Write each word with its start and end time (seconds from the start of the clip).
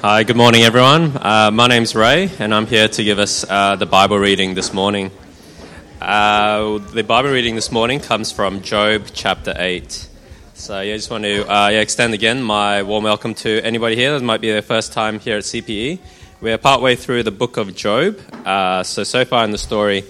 Hi, 0.00 0.22
good 0.22 0.36
morning, 0.36 0.62
everyone. 0.62 1.16
Uh, 1.16 1.50
my 1.52 1.66
name's 1.66 1.96
Ray, 1.96 2.30
and 2.38 2.54
I'm 2.54 2.68
here 2.68 2.86
to 2.86 3.02
give 3.02 3.18
us 3.18 3.44
uh, 3.50 3.74
the 3.74 3.84
Bible 3.84 4.16
reading 4.16 4.54
this 4.54 4.72
morning. 4.72 5.10
Uh, 6.00 6.78
the 6.78 7.02
Bible 7.02 7.30
reading 7.30 7.56
this 7.56 7.72
morning 7.72 7.98
comes 7.98 8.30
from 8.30 8.62
Job 8.62 9.06
chapter 9.12 9.52
8. 9.56 10.08
So, 10.54 10.80
yeah, 10.80 10.94
I 10.94 10.96
just 10.96 11.10
want 11.10 11.24
to 11.24 11.42
uh, 11.52 11.70
yeah, 11.70 11.80
extend 11.80 12.14
again 12.14 12.44
my 12.44 12.84
warm 12.84 13.02
welcome 13.02 13.34
to 13.34 13.60
anybody 13.62 13.96
here 13.96 14.16
that 14.16 14.24
might 14.24 14.40
be 14.40 14.52
their 14.52 14.62
first 14.62 14.92
time 14.92 15.18
here 15.18 15.38
at 15.38 15.42
CPE. 15.42 15.98
We're 16.40 16.58
partway 16.58 16.94
through 16.94 17.24
the 17.24 17.32
book 17.32 17.56
of 17.56 17.74
Job. 17.74 18.20
Uh, 18.46 18.84
so, 18.84 19.02
so 19.02 19.24
far 19.24 19.44
in 19.44 19.50
the 19.50 19.58
story, 19.58 20.04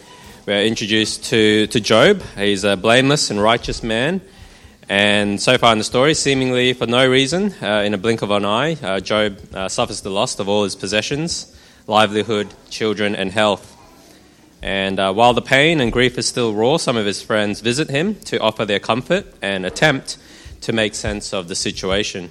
we're 0.44 0.64
introduced 0.64 1.24
to, 1.30 1.66
to 1.68 1.80
Job. 1.80 2.22
He's 2.36 2.64
a 2.64 2.76
blameless 2.76 3.30
and 3.30 3.40
righteous 3.40 3.82
man. 3.82 4.20
And 4.90 5.38
so 5.38 5.58
far 5.58 5.72
in 5.72 5.78
the 5.78 5.84
story, 5.84 6.14
seemingly 6.14 6.72
for 6.72 6.86
no 6.86 7.06
reason, 7.06 7.52
uh, 7.60 7.82
in 7.84 7.92
a 7.92 7.98
blink 7.98 8.22
of 8.22 8.30
an 8.30 8.46
eye, 8.46 8.72
uh, 8.82 9.00
Job 9.00 9.38
uh, 9.52 9.68
suffers 9.68 10.00
the 10.00 10.08
loss 10.08 10.38
of 10.38 10.48
all 10.48 10.64
his 10.64 10.74
possessions, 10.74 11.54
livelihood, 11.86 12.54
children, 12.70 13.14
and 13.14 13.30
health. 13.30 13.76
And 14.62 14.98
uh, 14.98 15.12
while 15.12 15.34
the 15.34 15.42
pain 15.42 15.82
and 15.82 15.92
grief 15.92 16.16
is 16.16 16.26
still 16.26 16.54
raw, 16.54 16.78
some 16.78 16.96
of 16.96 17.04
his 17.04 17.20
friends 17.20 17.60
visit 17.60 17.90
him 17.90 18.14
to 18.20 18.38
offer 18.38 18.64
their 18.64 18.80
comfort 18.80 19.26
and 19.42 19.66
attempt 19.66 20.16
to 20.62 20.72
make 20.72 20.94
sense 20.94 21.34
of 21.34 21.48
the 21.48 21.54
situation. 21.54 22.30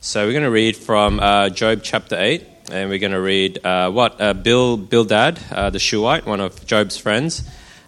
So 0.00 0.24
we're 0.24 0.32
going 0.32 0.44
to 0.44 0.52
read 0.52 0.76
from 0.76 1.18
uh, 1.18 1.48
Job 1.48 1.80
chapter 1.82 2.16
8, 2.16 2.46
and 2.70 2.90
we're 2.90 3.00
going 3.00 3.10
to 3.10 3.20
read 3.20 3.64
uh, 3.64 3.90
what 3.90 4.18
Bill 4.44 4.76
Bildad, 4.76 5.38
the 5.72 5.80
Shuhite, 5.80 6.26
one 6.26 6.40
of 6.40 6.64
Job's 6.64 6.96
friends, 6.96 7.42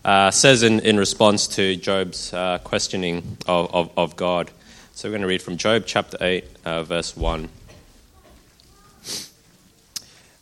uh, 0.05 0.31
says 0.31 0.63
in, 0.63 0.81
in 0.81 0.97
response 0.97 1.47
to 1.47 1.77
Job's 1.77 2.33
uh, 2.33 2.59
questioning 2.65 3.37
of, 3.47 3.75
of, 3.75 3.91
of, 3.97 4.17
God. 4.17 4.51
So 4.95 5.09
we're 5.09 5.13
going 5.13 5.23
to 5.23 5.29
read 5.29 5.43
from 5.43 5.57
Job 5.57 5.85
chapter 5.87 6.17
8, 6.21 6.45
uh, 6.65 6.83
verse 6.85 7.17
1. 7.17 7.49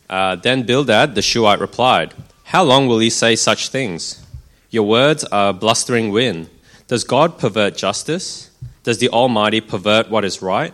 Uh, 0.08 0.36
then 0.36 0.62
Bildad 0.62 1.14
the 1.14 1.22
Shuhite 1.22 1.60
replied, 1.60 2.14
How 2.44 2.62
long 2.62 2.86
will 2.86 3.02
you 3.02 3.10
say 3.10 3.36
such 3.36 3.68
things? 3.68 4.24
Your 4.70 4.84
words 4.84 5.24
are 5.24 5.52
blustering 5.52 6.10
wind. 6.10 6.48
Does 6.86 7.04
God 7.04 7.38
pervert 7.38 7.76
justice? 7.76 8.50
Does 8.84 8.98
the 8.98 9.10
Almighty 9.10 9.60
pervert 9.60 10.08
what 10.08 10.24
is 10.24 10.40
right? 10.40 10.72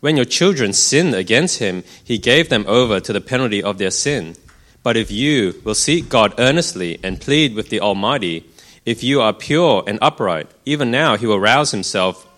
When 0.00 0.16
your 0.16 0.26
children 0.26 0.72
sinned 0.72 1.14
against 1.14 1.58
him, 1.58 1.82
he 2.04 2.18
gave 2.18 2.48
them 2.48 2.64
over 2.68 3.00
to 3.00 3.12
the 3.12 3.20
penalty 3.20 3.62
of 3.62 3.78
their 3.78 3.90
sin. 3.90 4.36
But 4.84 4.98
if 4.98 5.10
you 5.10 5.60
will 5.64 5.74
seek 5.74 6.10
God 6.10 6.34
earnestly 6.38 7.00
and 7.02 7.20
plead 7.20 7.54
with 7.54 7.70
the 7.70 7.80
Almighty, 7.80 8.44
if 8.84 9.02
you 9.02 9.22
are 9.22 9.32
pure 9.32 9.82
and 9.86 9.98
upright, 10.02 10.46
even 10.66 10.90
now 10.90 11.16
he 11.16 11.26
will 11.26 11.40
rouse 11.40 11.70
himself 11.70 12.28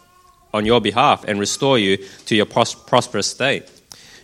on 0.54 0.64
your 0.64 0.80
behalf 0.80 1.24
and 1.26 1.40
restore 1.40 1.76
you 1.76 1.98
to 2.26 2.36
your 2.36 2.46
pros- 2.46 2.72
prosperous 2.72 3.26
state. 3.26 3.68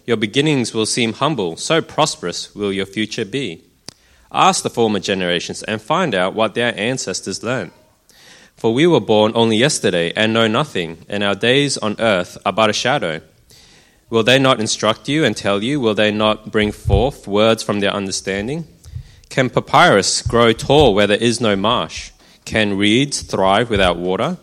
Your 0.06 0.16
beginnings 0.16 0.72
will 0.72 0.86
seem 0.86 1.14
humble, 1.14 1.56
so 1.56 1.82
prosperous 1.82 2.54
will 2.54 2.72
your 2.72 2.86
future 2.86 3.24
be. 3.24 3.64
Ask 4.30 4.62
the 4.62 4.70
former 4.70 5.00
generations 5.00 5.64
and 5.64 5.82
find 5.82 6.14
out 6.14 6.34
what 6.34 6.54
their 6.54 6.78
ancestors 6.78 7.42
learned. 7.42 7.72
For 8.56 8.72
we 8.72 8.86
were 8.86 9.00
born 9.00 9.32
only 9.34 9.56
yesterday 9.56 10.12
and 10.14 10.32
know 10.32 10.46
nothing, 10.46 11.04
and 11.08 11.24
our 11.24 11.34
days 11.34 11.76
on 11.76 11.96
earth 11.98 12.38
are 12.46 12.52
but 12.52 12.70
a 12.70 12.72
shadow. 12.72 13.20
Will 14.12 14.22
they 14.22 14.38
not 14.38 14.60
instruct 14.60 15.08
you 15.08 15.24
and 15.24 15.34
tell 15.34 15.62
you? 15.62 15.80
Will 15.80 15.94
they 15.94 16.10
not 16.10 16.52
bring 16.52 16.70
forth 16.70 17.26
words 17.26 17.62
from 17.62 17.80
their 17.80 17.94
understanding? 17.94 18.66
Can 19.30 19.48
papyrus 19.48 20.20
grow 20.20 20.52
tall 20.52 20.94
where 20.94 21.06
there 21.06 21.16
is 21.16 21.40
no 21.40 21.56
marsh? 21.56 22.10
Can 22.44 22.76
reeds 22.76 23.22
thrive 23.22 23.70
without 23.70 23.96
water? 23.96 24.36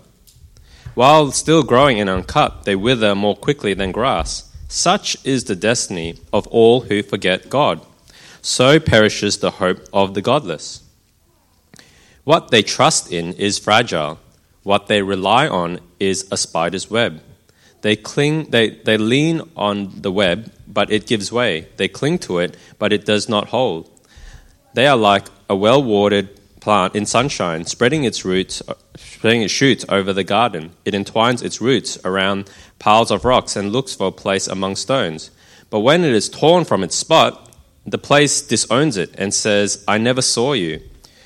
While 0.95 1.29
still 1.29 1.61
growing 1.61 1.99
and 1.99 2.09
uncut, 2.09 2.63
they 2.65 2.75
wither 2.75 3.13
more 3.13 3.35
quickly 3.35 3.75
than 3.75 3.91
grass. 3.91 4.51
Such 4.67 5.23
is 5.23 5.43
the 5.43 5.55
destiny 5.55 6.15
of 6.33 6.47
all 6.47 6.81
who 6.81 7.03
forget 7.03 7.47
God. 7.47 7.79
So 8.41 8.79
perishes 8.79 9.37
the 9.37 9.51
hope 9.51 9.87
of 9.93 10.15
the 10.15 10.23
godless. 10.23 10.81
What 12.23 12.49
they 12.49 12.63
trust 12.63 13.11
in 13.11 13.33
is 13.33 13.59
fragile. 13.59 14.17
What 14.63 14.87
they 14.87 15.03
rely 15.03 15.47
on 15.47 15.79
is 15.99 16.27
a 16.31 16.37
spider's 16.37 16.89
web. 16.89 17.21
They 17.81 17.95
cling, 17.95 18.49
they, 18.49 18.71
they 18.71 18.97
lean 18.97 19.41
on 19.55 20.01
the 20.01 20.11
web, 20.11 20.51
but 20.67 20.91
it 20.91 21.07
gives 21.07 21.31
way. 21.31 21.67
They 21.77 21.87
cling 21.87 22.19
to 22.19 22.39
it, 22.39 22.57
but 22.77 22.91
it 22.91 23.05
does 23.05 23.29
not 23.29 23.49
hold. 23.49 23.89
They 24.73 24.87
are 24.87 24.97
like 24.97 25.27
a 25.49 25.55
well 25.55 25.83
watered 25.83 26.29
plant 26.59 26.95
in 26.95 27.05
sunshine, 27.05 27.65
spreading 27.65 28.03
its 28.03 28.25
roots, 28.25 28.61
uh, 28.67 28.73
spreading 28.95 29.41
its 29.41 29.53
shoots 29.53 29.85
over 29.89 30.13
the 30.13 30.23
garden. 30.23 30.71
It 30.85 30.93
entwines 30.93 31.41
its 31.41 31.61
roots 31.61 31.97
around 32.03 32.49
piles 32.79 33.11
of 33.11 33.25
rocks 33.25 33.55
and 33.55 33.71
looks 33.71 33.95
for 33.95 34.07
a 34.07 34.11
place 34.11 34.47
among 34.47 34.75
stones. 34.75 35.31
But 35.69 35.79
when 35.79 36.03
it 36.03 36.13
is 36.13 36.29
torn 36.29 36.65
from 36.65 36.83
its 36.83 36.95
spot, 36.95 37.49
the 37.85 37.97
place 37.97 38.41
disowns 38.41 38.97
it 38.97 39.15
and 39.17 39.33
says, 39.33 39.83
I 39.87 39.97
never 39.97 40.21
saw 40.21 40.53
you. 40.53 40.81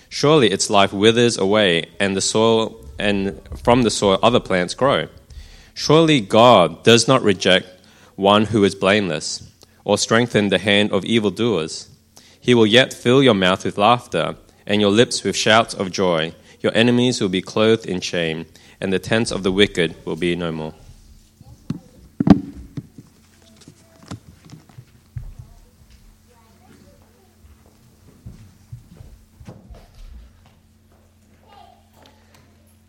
Surely 0.09 0.52
its 0.52 0.69
life 0.69 0.94
withers 0.94 1.38
away, 1.38 1.86
and 2.00 2.16
the 2.16 2.22
soil 2.22 2.80
and 3.00 3.42
from 3.63 3.81
the 3.81 3.90
soil 3.90 4.19
other 4.22 4.40
plants 4.40 4.75
grow. 4.75 5.08
Surely 5.74 6.22
God 6.22 6.84
does 6.84 7.08
not 7.08 7.24
reject 7.24 7.68
one 8.16 8.46
who 8.46 8.64
is 8.64 8.76
blameless, 8.76 9.50
or 9.84 9.98
strengthen 9.98 10.50
the 10.50 10.60
hand 10.60 10.92
of 10.92 11.04
evildoers. 11.04 11.90
He 12.40 12.54
will 12.54 12.68
yet 12.68 12.94
fill 12.94 13.24
your 13.24 13.34
mouth 13.34 13.66
with 13.66 13.78
laughter, 13.78 14.36
and 14.66 14.80
your 14.80 14.92
lips 14.92 15.24
with 15.24 15.36
shouts 15.36 15.74
of 15.74 15.92
joy. 15.92 16.34
Your 16.62 16.76
enemies 16.76 17.20
will 17.20 17.30
be 17.30 17.42
clothed 17.42 17.86
in 17.86 18.02
shame, 18.02 18.46
and 18.80 18.94
the 18.94 19.00
tents 19.00 19.32
of 19.32 19.44
the 19.44 19.52
wicked 19.52 19.96
will 20.06 20.16
be 20.16 20.36
no 20.36 20.52
more. 20.52 20.74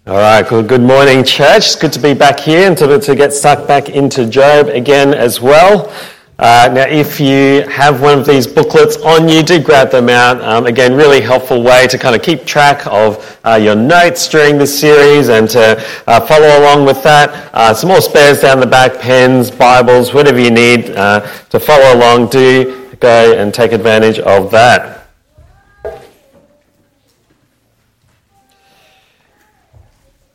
All 0.06 0.16
right, 0.16 0.46
good, 0.46 0.68
good 0.68 0.82
morning, 0.82 1.24
church. 1.24 1.64
It's 1.64 1.76
good 1.76 1.94
to 1.94 1.98
be 1.98 2.12
back 2.12 2.38
here 2.38 2.68
and 2.68 2.76
to, 2.76 3.00
to 3.00 3.16
get 3.16 3.32
stuck 3.32 3.66
back 3.66 3.88
into 3.88 4.26
Job 4.26 4.68
again 4.68 5.14
as 5.14 5.40
well. 5.40 5.90
Uh, 6.38 6.70
now, 6.74 6.86
if 6.86 7.18
you 7.18 7.62
have 7.70 8.02
one 8.02 8.18
of 8.18 8.26
these 8.26 8.46
booklets 8.46 8.98
on 8.98 9.30
you, 9.30 9.42
do 9.42 9.58
grab 9.58 9.90
them 9.90 10.10
out. 10.10 10.42
Um, 10.42 10.66
again, 10.66 10.92
really 10.94 11.22
helpful 11.22 11.62
way 11.62 11.86
to 11.86 11.96
kind 11.96 12.14
of 12.14 12.20
keep 12.20 12.44
track 12.44 12.86
of 12.86 13.40
uh, 13.46 13.54
your 13.54 13.76
notes 13.76 14.28
during 14.28 14.58
this 14.58 14.78
series 14.78 15.30
and 15.30 15.48
to 15.48 15.82
uh, 16.06 16.20
follow 16.20 16.60
along 16.60 16.84
with 16.84 17.02
that. 17.02 17.50
Uh, 17.54 17.72
some 17.72 17.88
more 17.88 18.02
spares 18.02 18.42
down 18.42 18.60
the 18.60 18.66
back, 18.66 19.00
pens, 19.00 19.50
Bibles, 19.50 20.12
whatever 20.12 20.38
you 20.38 20.50
need 20.50 20.90
uh, 20.90 21.20
to 21.48 21.58
follow 21.58 21.96
along. 21.96 22.28
Do 22.28 22.94
go 23.00 23.38
and 23.38 23.54
take 23.54 23.72
advantage 23.72 24.18
of 24.18 24.50
that. 24.50 25.03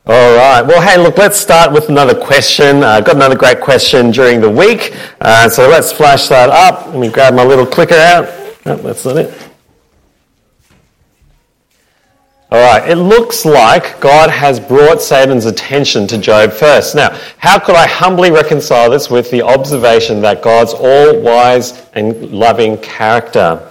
All 0.06 0.36
right. 0.36 0.62
Well, 0.62 0.82
hey, 0.82 0.98
look, 0.98 1.18
let's 1.18 1.38
start 1.38 1.72
with 1.72 1.90
another 1.90 2.16
question. 2.16 2.84
I 2.84 2.98
uh, 2.98 3.02
got 3.02 3.16
another 3.16 3.36
great 3.36 3.60
question 3.60 4.12
during 4.12 4.40
the 4.40 4.50
week. 4.50 4.96
Uh, 5.20 5.50
so 5.50 5.68
let's 5.68 5.92
flash 5.92 6.28
that 6.30 6.50
up. 6.50 6.88
Let 6.88 6.98
me 6.98 7.10
grab 7.10 7.34
my 7.34 7.44
little 7.44 7.66
clicker 7.66 7.96
out. 7.96 8.26
Oh, 8.66 8.78
that's 8.78 9.06
not 9.06 9.18
it. 9.18 9.50
All 12.52 12.60
right. 12.60 12.90
It 12.90 12.96
looks 12.96 13.46
like 13.46 14.00
God 14.00 14.30
has 14.30 14.60
brought 14.60 15.02
Satan's 15.02 15.46
attention 15.46 16.08
to 16.08 16.18
Job 16.18 16.54
first. 16.54 16.96
Now, 16.96 17.16
how 17.38 17.60
could 17.60 17.76
I 17.76 17.86
humbly 17.86 18.31
reconcile 18.31 18.90
this 18.90 19.10
with 19.10 19.30
the 19.30 19.42
observation 19.44 20.22
that 20.22 20.42
God's 20.42 20.74
all 20.74 21.20
wise 21.20 21.86
and 21.94 22.31
loving 22.31 22.78
character? 22.78 23.70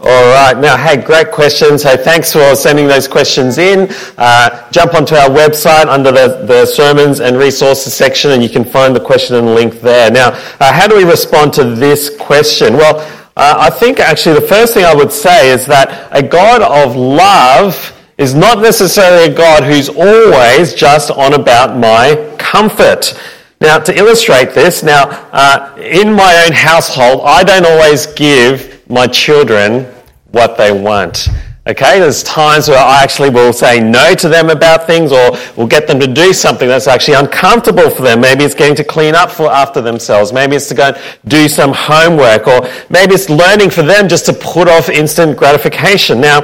All 0.00 0.26
right. 0.34 0.56
Now, 0.58 0.76
hey, 0.76 1.00
great 1.00 1.30
questions. 1.32 1.82
Hey, 1.82 1.96
thanks 1.96 2.32
for 2.32 2.54
sending 2.54 2.86
those 2.86 3.08
questions 3.08 3.58
in. 3.58 3.88
Uh, 4.18 4.70
jump 4.70 4.94
onto 4.94 5.14
our 5.14 5.30
website 5.30 5.86
under 5.86 6.12
the, 6.12 6.44
the 6.46 6.66
sermons 6.66 7.20
and 7.20 7.36
resources 7.38 7.94
section 7.94 8.32
and 8.32 8.42
you 8.42 8.48
can 8.48 8.64
find 8.64 8.94
the 8.94 9.00
question 9.00 9.36
and 9.36 9.54
link 9.54 9.80
there. 9.80 10.10
Now, 10.10 10.28
uh, 10.60 10.72
how 10.72 10.86
do 10.86 10.96
we 10.96 11.04
respond 11.04 11.54
to 11.54 11.64
this 11.64 12.14
question? 12.18 12.74
Well, 12.74 12.98
uh, 13.36 13.54
I 13.58 13.70
think 13.70 13.98
actually 13.98 14.38
the 14.40 14.46
first 14.46 14.74
thing 14.74 14.84
I 14.84 14.94
would 14.94 15.10
say 15.10 15.50
is 15.50 15.64
that 15.66 16.08
a 16.12 16.22
God 16.22 16.62
of 16.62 16.94
love 16.94 17.92
is 18.18 18.34
not 18.34 18.58
necessarily 18.58 19.32
a 19.32 19.34
God 19.34 19.64
who's 19.64 19.88
always 19.88 20.74
just 20.74 21.10
on 21.10 21.34
about 21.34 21.76
my 21.76 22.32
comfort. 22.38 23.18
Now, 23.60 23.78
to 23.78 23.96
illustrate 23.96 24.54
this, 24.54 24.82
now, 24.82 25.08
uh, 25.32 25.74
in 25.78 26.12
my 26.12 26.44
own 26.44 26.52
household, 26.52 27.22
I 27.24 27.42
don't 27.42 27.64
always 27.64 28.06
give 28.06 28.73
my 28.88 29.06
children 29.06 29.84
what 30.32 30.56
they 30.56 30.72
want. 30.72 31.28
Okay, 31.66 31.98
there's 31.98 32.22
times 32.22 32.68
where 32.68 32.78
I 32.78 33.02
actually 33.02 33.30
will 33.30 33.54
say 33.54 33.80
no 33.80 34.14
to 34.16 34.28
them 34.28 34.50
about 34.50 34.86
things 34.86 35.12
or 35.12 35.30
will 35.56 35.66
get 35.66 35.86
them 35.86 35.98
to 35.98 36.06
do 36.06 36.34
something 36.34 36.68
that's 36.68 36.86
actually 36.86 37.14
uncomfortable 37.14 37.88
for 37.88 38.02
them. 38.02 38.20
Maybe 38.20 38.44
it's 38.44 38.54
getting 38.54 38.76
to 38.76 38.84
clean 38.84 39.14
up 39.14 39.30
for 39.30 39.50
after 39.50 39.80
themselves. 39.80 40.30
Maybe 40.30 40.56
it's 40.56 40.68
to 40.68 40.74
go 40.74 40.88
and 40.88 40.98
do 41.26 41.48
some 41.48 41.72
homework 41.72 42.46
or 42.48 42.68
maybe 42.90 43.14
it's 43.14 43.30
learning 43.30 43.70
for 43.70 43.82
them 43.82 44.08
just 44.08 44.26
to 44.26 44.34
put 44.34 44.68
off 44.68 44.90
instant 44.90 45.38
gratification. 45.38 46.20
Now, 46.20 46.42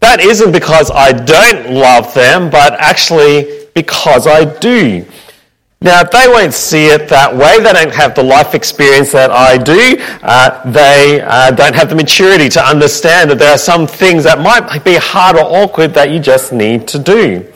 that 0.00 0.20
isn't 0.20 0.52
because 0.52 0.90
I 0.90 1.12
don't 1.12 1.72
love 1.72 2.12
them, 2.12 2.50
but 2.50 2.74
actually 2.74 3.68
because 3.74 4.26
I 4.26 4.44
do. 4.58 5.06
Now, 5.80 6.02
they 6.02 6.26
won't 6.26 6.54
see 6.54 6.86
it 6.86 7.08
that 7.08 7.36
way. 7.36 7.58
They 7.58 7.72
don't 7.72 7.94
have 7.94 8.16
the 8.16 8.22
life 8.24 8.54
experience 8.56 9.12
that 9.12 9.30
I 9.30 9.56
do. 9.56 9.96
Uh, 10.22 10.72
they 10.72 11.20
uh, 11.20 11.52
don't 11.52 11.74
have 11.74 11.88
the 11.88 11.94
maturity 11.94 12.48
to 12.48 12.64
understand 12.64 13.30
that 13.30 13.38
there 13.38 13.52
are 13.52 13.58
some 13.58 13.86
things 13.86 14.24
that 14.24 14.40
might 14.40 14.84
be 14.84 14.96
hard 14.96 15.36
or 15.36 15.42
awkward 15.42 15.94
that 15.94 16.10
you 16.10 16.18
just 16.18 16.52
need 16.52 16.88
to 16.88 16.98
do. 16.98 17.46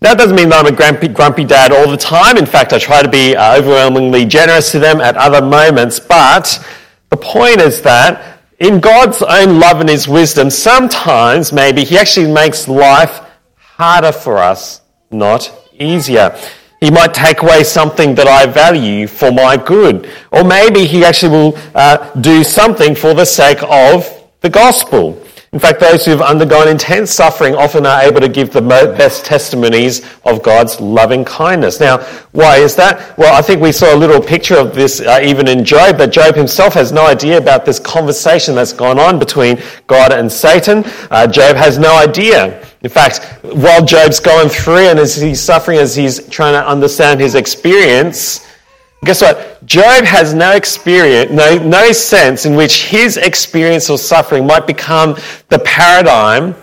That 0.00 0.18
doesn't 0.18 0.34
mean 0.34 0.48
that 0.48 0.64
I'm 0.64 0.72
a 0.72 0.76
grumpy, 0.76 1.06
grumpy 1.08 1.44
dad 1.44 1.70
all 1.70 1.88
the 1.88 1.96
time. 1.96 2.38
In 2.38 2.46
fact, 2.46 2.72
I 2.72 2.78
try 2.80 3.02
to 3.02 3.08
be 3.08 3.36
uh, 3.36 3.58
overwhelmingly 3.58 4.24
generous 4.24 4.72
to 4.72 4.80
them 4.80 5.00
at 5.00 5.16
other 5.16 5.44
moments. 5.44 6.00
But 6.00 6.66
the 7.10 7.18
point 7.18 7.60
is 7.60 7.82
that 7.82 8.40
in 8.58 8.80
God's 8.80 9.22
own 9.22 9.60
love 9.60 9.78
and 9.78 9.88
His 9.88 10.08
wisdom, 10.08 10.50
sometimes 10.50 11.52
maybe 11.52 11.84
He 11.84 11.96
actually 11.98 12.32
makes 12.32 12.66
life 12.66 13.20
harder 13.56 14.10
for 14.10 14.38
us, 14.38 14.80
not 15.12 15.52
easier. 15.78 16.36
He 16.80 16.90
might 16.90 17.12
take 17.12 17.42
away 17.42 17.62
something 17.64 18.14
that 18.14 18.26
I 18.26 18.46
value 18.46 19.06
for 19.06 19.30
my 19.30 19.56
good. 19.56 20.08
Or 20.32 20.42
maybe 20.44 20.86
he 20.86 21.04
actually 21.04 21.36
will 21.36 21.58
uh, 21.74 22.10
do 22.20 22.42
something 22.42 22.94
for 22.94 23.12
the 23.12 23.26
sake 23.26 23.58
of 23.62 24.08
the 24.40 24.48
gospel. 24.48 25.19
In 25.52 25.58
fact, 25.58 25.80
those 25.80 26.04
who 26.04 26.12
have 26.12 26.20
undergone 26.20 26.68
intense 26.68 27.10
suffering 27.10 27.56
often 27.56 27.84
are 27.84 28.02
able 28.02 28.20
to 28.20 28.28
give 28.28 28.52
the 28.52 28.60
best 28.60 29.24
testimonies 29.24 30.08
of 30.24 30.44
God's 30.44 30.80
loving 30.80 31.24
kindness. 31.24 31.80
Now, 31.80 31.98
why 32.30 32.58
is 32.58 32.76
that? 32.76 33.18
Well, 33.18 33.34
I 33.36 33.42
think 33.42 33.60
we 33.60 33.72
saw 33.72 33.92
a 33.92 33.98
little 33.98 34.20
picture 34.20 34.56
of 34.56 34.76
this 34.76 35.00
uh, 35.00 35.18
even 35.24 35.48
in 35.48 35.64
Job, 35.64 35.98
but 35.98 36.12
Job 36.12 36.36
himself 36.36 36.74
has 36.74 36.92
no 36.92 37.04
idea 37.04 37.36
about 37.36 37.64
this 37.64 37.80
conversation 37.80 38.54
that's 38.54 38.72
gone 38.72 39.00
on 39.00 39.18
between 39.18 39.60
God 39.88 40.12
and 40.12 40.30
Satan. 40.30 40.84
Uh, 41.10 41.26
Job 41.26 41.56
has 41.56 41.78
no 41.78 41.98
idea. 41.98 42.64
In 42.82 42.90
fact, 42.90 43.24
while 43.42 43.84
Job's 43.84 44.20
going 44.20 44.50
through 44.50 44.86
and 44.88 45.00
as 45.00 45.16
he's 45.16 45.40
suffering, 45.40 45.80
as 45.80 45.96
he's 45.96 46.28
trying 46.28 46.54
to 46.54 46.64
understand 46.64 47.18
his 47.18 47.34
experience, 47.34 48.46
guess 49.04 49.22
what? 49.22 49.64
Job 49.64 50.04
has 50.04 50.34
no 50.34 50.52
experience, 50.52 51.30
no, 51.30 51.56
no 51.58 51.92
sense 51.92 52.46
in 52.46 52.54
which 52.54 52.84
his 52.84 53.16
experience 53.16 53.88
of 53.90 54.00
suffering 54.00 54.46
might 54.46 54.66
become 54.66 55.16
the 55.48 55.58
paradigm, 55.60 56.54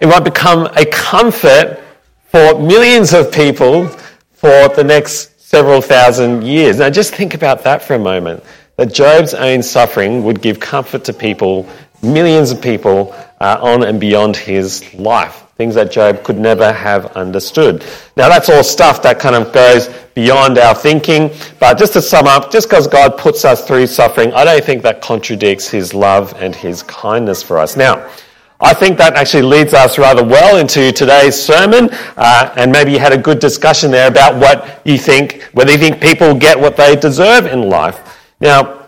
it 0.00 0.06
might 0.06 0.24
become 0.24 0.66
a 0.76 0.86
comfort 0.86 1.80
for 2.26 2.58
millions 2.60 3.12
of 3.12 3.32
people 3.32 3.88
for 4.32 4.68
the 4.68 4.84
next 4.84 5.40
several 5.40 5.82
thousand 5.82 6.44
years. 6.44 6.78
Now, 6.78 6.90
just 6.90 7.14
think 7.14 7.34
about 7.34 7.64
that 7.64 7.82
for 7.82 7.94
a 7.94 7.98
moment. 7.98 8.44
That 8.76 8.94
Job's 8.94 9.34
own 9.34 9.62
suffering 9.62 10.22
would 10.24 10.40
give 10.40 10.58
comfort 10.58 11.04
to 11.04 11.12
people, 11.12 11.68
millions 12.02 12.50
of 12.50 12.62
people, 12.62 13.14
uh, 13.40 13.58
on 13.60 13.82
and 13.82 14.00
beyond 14.00 14.36
his 14.36 14.94
life 14.94 15.49
things 15.60 15.74
that 15.74 15.92
Job 15.92 16.24
could 16.24 16.38
never 16.38 16.72
have 16.72 17.14
understood. 17.18 17.84
Now, 18.16 18.30
that's 18.30 18.48
all 18.48 18.64
stuff 18.64 19.02
that 19.02 19.18
kind 19.18 19.36
of 19.36 19.52
goes 19.52 19.88
beyond 20.14 20.56
our 20.56 20.74
thinking, 20.74 21.30
but 21.58 21.76
just 21.76 21.92
to 21.92 22.00
sum 22.00 22.26
up, 22.26 22.50
just 22.50 22.70
because 22.70 22.86
God 22.86 23.18
puts 23.18 23.44
us 23.44 23.66
through 23.66 23.86
suffering, 23.86 24.32
I 24.32 24.44
don't 24.44 24.64
think 24.64 24.82
that 24.84 25.02
contradicts 25.02 25.68
his 25.68 25.92
love 25.92 26.32
and 26.38 26.56
his 26.56 26.82
kindness 26.84 27.42
for 27.42 27.58
us. 27.58 27.76
Now, 27.76 28.08
I 28.58 28.72
think 28.72 28.96
that 28.96 29.16
actually 29.16 29.42
leads 29.42 29.74
us 29.74 29.98
rather 29.98 30.24
well 30.24 30.56
into 30.56 30.92
today's 30.92 31.34
sermon, 31.34 31.90
uh, 32.16 32.54
and 32.56 32.72
maybe 32.72 32.92
you 32.92 32.98
had 32.98 33.12
a 33.12 33.18
good 33.18 33.38
discussion 33.38 33.90
there 33.90 34.08
about 34.08 34.36
what 34.36 34.80
you 34.86 34.96
think, 34.96 35.42
whether 35.52 35.72
you 35.72 35.78
think 35.78 36.00
people 36.00 36.34
get 36.34 36.58
what 36.58 36.74
they 36.74 36.96
deserve 36.96 37.44
in 37.44 37.68
life. 37.68 38.18
Now, 38.40 38.79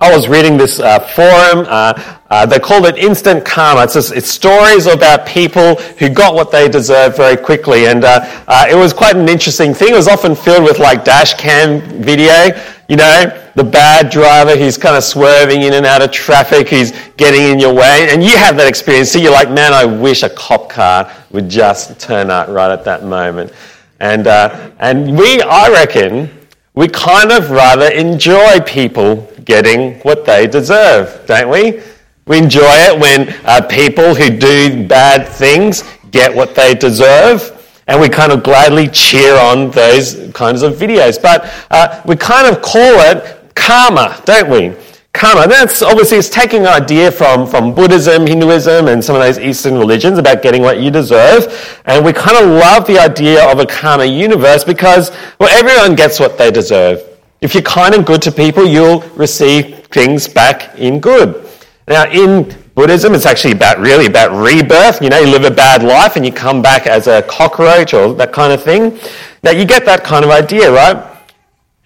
I 0.00 0.12
was 0.12 0.26
reading 0.26 0.56
this 0.56 0.80
uh, 0.80 0.98
forum. 0.98 1.66
Uh, 1.68 2.18
uh, 2.28 2.44
they 2.46 2.58
called 2.58 2.84
it 2.84 2.98
instant 2.98 3.44
karma. 3.44 3.84
It's, 3.84 3.94
just, 3.94 4.12
it's, 4.12 4.26
stories 4.26 4.86
about 4.86 5.24
people 5.24 5.76
who 5.76 6.08
got 6.08 6.34
what 6.34 6.50
they 6.50 6.68
deserved 6.68 7.16
very 7.16 7.36
quickly, 7.36 7.86
and 7.86 8.02
uh, 8.02 8.18
uh, 8.48 8.66
it 8.68 8.74
was 8.74 8.92
quite 8.92 9.14
an 9.14 9.28
interesting 9.28 9.72
thing. 9.72 9.92
It 9.92 9.96
was 9.96 10.08
often 10.08 10.34
filled 10.34 10.64
with 10.64 10.80
like 10.80 11.04
dash 11.04 11.34
cam 11.34 11.80
video. 12.02 12.60
You 12.88 12.96
know, 12.96 13.50
the 13.54 13.62
bad 13.62 14.10
driver 14.10 14.56
who's 14.56 14.76
kind 14.76 14.96
of 14.96 15.04
swerving 15.04 15.62
in 15.62 15.74
and 15.74 15.86
out 15.86 16.02
of 16.02 16.10
traffic, 16.10 16.70
who's 16.70 16.90
getting 17.16 17.42
in 17.42 17.60
your 17.60 17.72
way, 17.72 18.08
and 18.10 18.20
you 18.20 18.36
have 18.36 18.56
that 18.56 18.66
experience. 18.66 19.12
So 19.12 19.20
you're 19.20 19.30
like, 19.30 19.52
man, 19.52 19.72
I 19.72 19.84
wish 19.84 20.24
a 20.24 20.28
cop 20.28 20.70
car 20.70 21.08
would 21.30 21.48
just 21.48 22.00
turn 22.00 22.30
up 22.32 22.48
right 22.48 22.72
at 22.72 22.82
that 22.82 23.04
moment. 23.04 23.52
And 24.00 24.26
uh, 24.26 24.72
and 24.80 25.16
we, 25.16 25.40
I 25.40 25.68
reckon, 25.68 26.43
we 26.74 26.88
kind 26.88 27.30
of 27.30 27.50
rather 27.50 27.88
enjoy 27.90 28.60
people 28.60 29.30
getting 29.44 29.94
what 30.00 30.24
they 30.24 30.46
deserve, 30.46 31.24
don't 31.26 31.48
we? 31.48 31.80
We 32.26 32.38
enjoy 32.38 32.62
it 32.64 32.98
when 32.98 33.28
uh, 33.44 33.60
people 33.62 34.14
who 34.14 34.30
do 34.30 34.86
bad 34.86 35.28
things 35.28 35.84
get 36.10 36.34
what 36.34 36.54
they 36.54 36.74
deserve, 36.74 37.50
and 37.86 38.00
we 38.00 38.08
kind 38.08 38.32
of 38.32 38.42
gladly 38.42 38.88
cheer 38.88 39.36
on 39.36 39.70
those 39.70 40.30
kinds 40.32 40.62
of 40.62 40.74
videos. 40.74 41.20
But 41.20 41.48
uh, 41.70 42.02
we 42.06 42.16
kind 42.16 42.52
of 42.52 42.60
call 42.62 42.80
it 42.82 43.54
karma, 43.54 44.20
don't 44.24 44.50
we? 44.50 44.74
Karma. 45.14 45.46
That's 45.46 45.80
obviously 45.80 46.18
it's 46.18 46.28
taking 46.28 46.62
an 46.62 46.66
idea 46.66 47.10
from, 47.10 47.46
from 47.46 47.72
Buddhism, 47.72 48.26
Hinduism, 48.26 48.88
and 48.88 49.02
some 49.02 49.14
of 49.14 49.22
those 49.22 49.38
Eastern 49.38 49.78
religions 49.78 50.18
about 50.18 50.42
getting 50.42 50.60
what 50.60 50.80
you 50.80 50.90
deserve. 50.90 51.80
And 51.86 52.04
we 52.04 52.12
kind 52.12 52.36
of 52.36 52.50
love 52.50 52.84
the 52.86 52.98
idea 52.98 53.48
of 53.48 53.60
a 53.60 53.64
karma 53.64 54.06
universe 54.06 54.64
because, 54.64 55.12
well, 55.38 55.48
everyone 55.50 55.94
gets 55.94 56.18
what 56.18 56.36
they 56.36 56.50
deserve. 56.50 57.00
If 57.40 57.54
you're 57.54 57.62
kind 57.62 57.94
and 57.94 58.04
good 58.04 58.22
to 58.22 58.32
people, 58.32 58.66
you'll 58.66 59.02
receive 59.10 59.86
things 59.86 60.26
back 60.26 60.76
in 60.76 60.98
good. 60.98 61.48
Now, 61.86 62.10
in 62.10 62.52
Buddhism, 62.74 63.14
it's 63.14 63.24
actually 63.24 63.52
about 63.52 63.78
really 63.78 64.06
about 64.06 64.32
rebirth. 64.32 65.00
You 65.00 65.10
know, 65.10 65.20
you 65.20 65.28
live 65.28 65.44
a 65.44 65.54
bad 65.54 65.84
life 65.84 66.16
and 66.16 66.26
you 66.26 66.32
come 66.32 66.60
back 66.60 66.88
as 66.88 67.06
a 67.06 67.22
cockroach 67.22 67.94
or 67.94 68.14
that 68.14 68.32
kind 68.32 68.52
of 68.52 68.64
thing. 68.64 68.98
Now, 69.44 69.52
you 69.52 69.64
get 69.64 69.84
that 69.84 70.02
kind 70.02 70.24
of 70.24 70.32
idea, 70.32 70.72
right? 70.72 71.13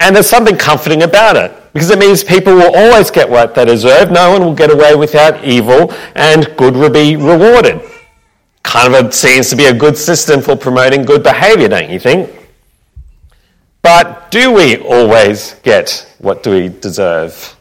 And 0.00 0.14
there's 0.14 0.28
something 0.28 0.56
comforting 0.56 1.02
about 1.02 1.36
it 1.36 1.52
because 1.72 1.90
it 1.90 1.98
means 1.98 2.22
people 2.22 2.54
will 2.54 2.74
always 2.74 3.10
get 3.10 3.28
what 3.28 3.54
they 3.54 3.64
deserve. 3.64 4.10
No 4.10 4.32
one 4.32 4.42
will 4.42 4.54
get 4.54 4.72
away 4.72 4.94
without 4.94 5.44
evil, 5.44 5.92
and 6.14 6.46
good 6.56 6.74
will 6.74 6.90
be 6.90 7.16
rewarded. 7.16 7.80
Kind 8.62 8.94
of 8.94 9.06
a, 9.06 9.12
seems 9.12 9.48
to 9.50 9.56
be 9.56 9.66
a 9.66 9.74
good 9.74 9.96
system 9.96 10.40
for 10.40 10.56
promoting 10.56 11.04
good 11.04 11.22
behavior, 11.22 11.68
don't 11.68 11.90
you 11.90 11.98
think? 11.98 12.30
But 13.82 14.30
do 14.30 14.52
we 14.52 14.76
always 14.78 15.54
get 15.62 16.06
what 16.18 16.42
do 16.42 16.50
we 16.50 16.68
deserve? 16.68 17.56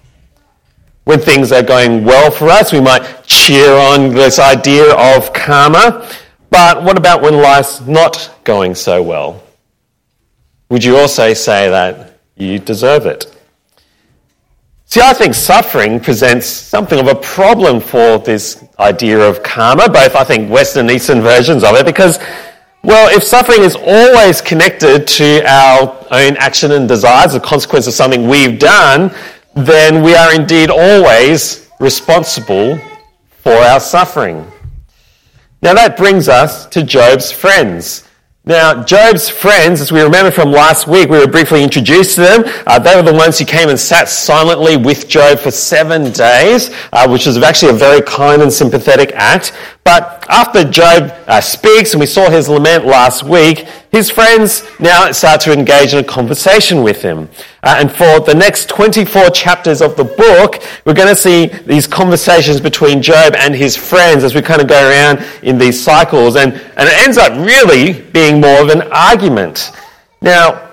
When 1.05 1.19
things 1.19 1.51
are 1.51 1.63
going 1.63 2.03
well 2.03 2.31
for 2.31 2.49
us, 2.49 2.73
we 2.73 2.81
might 2.81 3.23
cheer 3.23 3.71
on 3.71 4.09
this 4.13 4.39
idea 4.39 4.93
of 4.93 5.31
karma. 5.31 6.09
But 6.49 6.83
what 6.83 6.97
about 6.97 7.21
when 7.21 7.37
life's 7.37 7.81
not 7.81 8.31
going 8.43 8.75
so 8.75 9.01
well? 9.01 9.41
Would 10.69 10.83
you 10.83 10.97
also 10.97 11.33
say 11.33 11.69
that 11.69 12.06
you 12.37 12.59
deserve 12.59 13.05
it. 13.05 13.33
See, 14.85 15.01
I 15.01 15.13
think 15.13 15.33
suffering 15.33 15.99
presents 15.99 16.45
something 16.45 16.97
of 16.97 17.07
a 17.07 17.15
problem 17.15 17.81
for 17.81 18.19
this 18.19 18.63
idea 18.79 19.19
of 19.19 19.43
karma, 19.43 19.89
both 19.89 20.15
I 20.15 20.23
think 20.23 20.49
Western 20.49 20.87
and 20.87 20.95
Eastern 20.95 21.21
versions 21.21 21.63
of 21.65 21.75
it, 21.75 21.85
because, 21.85 22.19
well, 22.83 23.13
if 23.13 23.21
suffering 23.21 23.63
is 23.63 23.75
always 23.75 24.39
connected 24.39 25.05
to 25.05 25.43
our 25.45 26.07
own 26.11 26.37
action 26.37 26.71
and 26.71 26.87
desires, 26.87 27.33
a 27.33 27.39
consequence 27.39 27.85
of 27.87 27.93
something 27.93 28.29
we've 28.29 28.59
done, 28.59 29.13
then 29.55 30.03
we 30.03 30.15
are 30.15 30.33
indeed 30.33 30.69
always 30.69 31.69
responsible 31.81 32.79
for 33.29 33.51
our 33.51 33.81
suffering. 33.81 34.49
Now 35.61 35.73
that 35.73 35.97
brings 35.97 36.29
us 36.29 36.65
to 36.67 36.81
Job's 36.83 37.29
friends. 37.29 38.06
Now, 38.47 38.81
Job's 38.81 39.27
friends, 39.27 39.81
as 39.81 39.91
we 39.91 40.01
remember 40.01 40.31
from 40.31 40.53
last 40.53 40.87
week, 40.87 41.09
we 41.09 41.19
were 41.19 41.27
briefly 41.27 41.65
introduced 41.65 42.15
to 42.15 42.21
them. 42.21 42.43
Uh, 42.65 42.79
they 42.79 42.95
were 42.95 43.01
the 43.01 43.13
ones 43.13 43.37
who 43.37 43.43
came 43.43 43.67
and 43.67 43.77
sat 43.77 44.07
silently 44.07 44.77
with 44.77 45.09
Job 45.09 45.39
for 45.39 45.51
seven 45.51 46.13
days, 46.13 46.71
uh, 46.93 47.05
which 47.09 47.25
was 47.25 47.37
actually 47.39 47.71
a 47.71 47.75
very 47.75 48.01
kind 48.01 48.41
and 48.41 48.53
sympathetic 48.53 49.11
act. 49.15 49.51
But 49.87 50.25
after 50.27 50.65
Job 50.65 51.13
uh, 51.27 51.39
speaks, 51.39 51.93
and 51.93 52.01
we 52.01 52.07
saw 52.07 52.29
his 52.29 52.49
lament 52.49 52.85
last 52.85 53.23
week, 53.23 53.59
his 53.89 54.09
friends 54.09 54.67
now 54.81 55.09
start 55.13 55.39
to 55.41 55.53
engage 55.53 55.93
in 55.93 55.99
a 55.99 56.03
conversation 56.03 56.83
with 56.83 57.01
him. 57.01 57.29
Uh, 57.63 57.77
and 57.79 57.89
for 57.89 58.19
the 58.19 58.35
next 58.35 58.67
24 58.67 59.29
chapters 59.29 59.81
of 59.81 59.95
the 59.95 60.03
book, 60.03 60.61
we're 60.83 60.93
going 60.93 61.07
to 61.07 61.15
see 61.15 61.45
these 61.65 61.87
conversations 61.87 62.59
between 62.59 63.01
Job 63.01 63.33
and 63.37 63.55
his 63.55 63.77
friends 63.77 64.25
as 64.25 64.35
we 64.35 64.41
kind 64.41 64.59
of 64.61 64.67
go 64.67 64.89
around 64.89 65.25
in 65.41 65.57
these 65.57 65.81
cycles. 65.81 66.35
And, 66.35 66.51
and 66.51 66.89
it 66.89 66.97
ends 67.05 67.17
up 67.17 67.31
really 67.31 68.01
being 68.11 68.41
more 68.41 68.61
of 68.61 68.67
an 68.67 68.81
argument. 68.91 69.71
Now, 70.21 70.66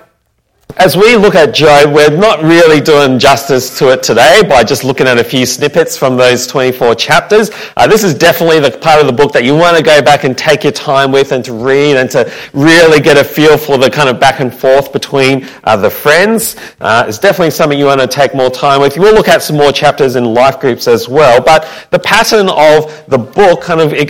as 0.77 0.97
we 0.97 1.15
look 1.15 1.35
at 1.35 1.53
Job, 1.53 1.93
we're 1.93 2.15
not 2.15 2.43
really 2.43 2.81
doing 2.81 3.17
justice 3.17 3.77
to 3.79 3.93
it 3.93 4.03
today 4.03 4.41
by 4.47 4.63
just 4.63 4.83
looking 4.83 5.07
at 5.07 5.17
a 5.17 5.23
few 5.23 5.45
snippets 5.45 5.97
from 5.97 6.17
those 6.17 6.45
24 6.47 6.95
chapters. 6.95 7.49
Uh, 7.77 7.87
this 7.87 8.03
is 8.03 8.13
definitely 8.13 8.59
the 8.59 8.77
part 8.77 8.99
of 8.99 9.07
the 9.07 9.13
book 9.13 9.31
that 9.31 9.45
you 9.45 9.55
want 9.55 9.77
to 9.77 9.83
go 9.83 10.01
back 10.01 10.25
and 10.25 10.37
take 10.37 10.63
your 10.63 10.73
time 10.73 11.11
with 11.11 11.31
and 11.31 11.45
to 11.45 11.53
read 11.53 11.95
and 11.95 12.09
to 12.11 12.29
really 12.53 12.99
get 12.99 13.17
a 13.17 13.23
feel 13.23 13.57
for 13.57 13.77
the 13.77 13.89
kind 13.89 14.09
of 14.09 14.19
back 14.19 14.41
and 14.41 14.53
forth 14.53 14.91
between 14.91 15.47
uh, 15.63 15.77
the 15.77 15.89
friends. 15.89 16.57
Uh, 16.81 17.05
it's 17.07 17.19
definitely 17.19 17.51
something 17.51 17.79
you 17.79 17.85
want 17.85 18.01
to 18.01 18.07
take 18.07 18.35
more 18.35 18.49
time 18.49 18.81
with. 18.81 18.97
We'll 18.97 19.15
look 19.15 19.29
at 19.29 19.41
some 19.41 19.55
more 19.55 19.71
chapters 19.71 20.17
in 20.17 20.25
life 20.25 20.59
groups 20.59 20.87
as 20.87 21.07
well. 21.07 21.41
But 21.41 21.87
the 21.91 21.99
pattern 21.99 22.49
of 22.49 23.05
the 23.07 23.17
book 23.17 23.61
kind 23.61 23.79
of 23.79 23.93
it 23.93 24.07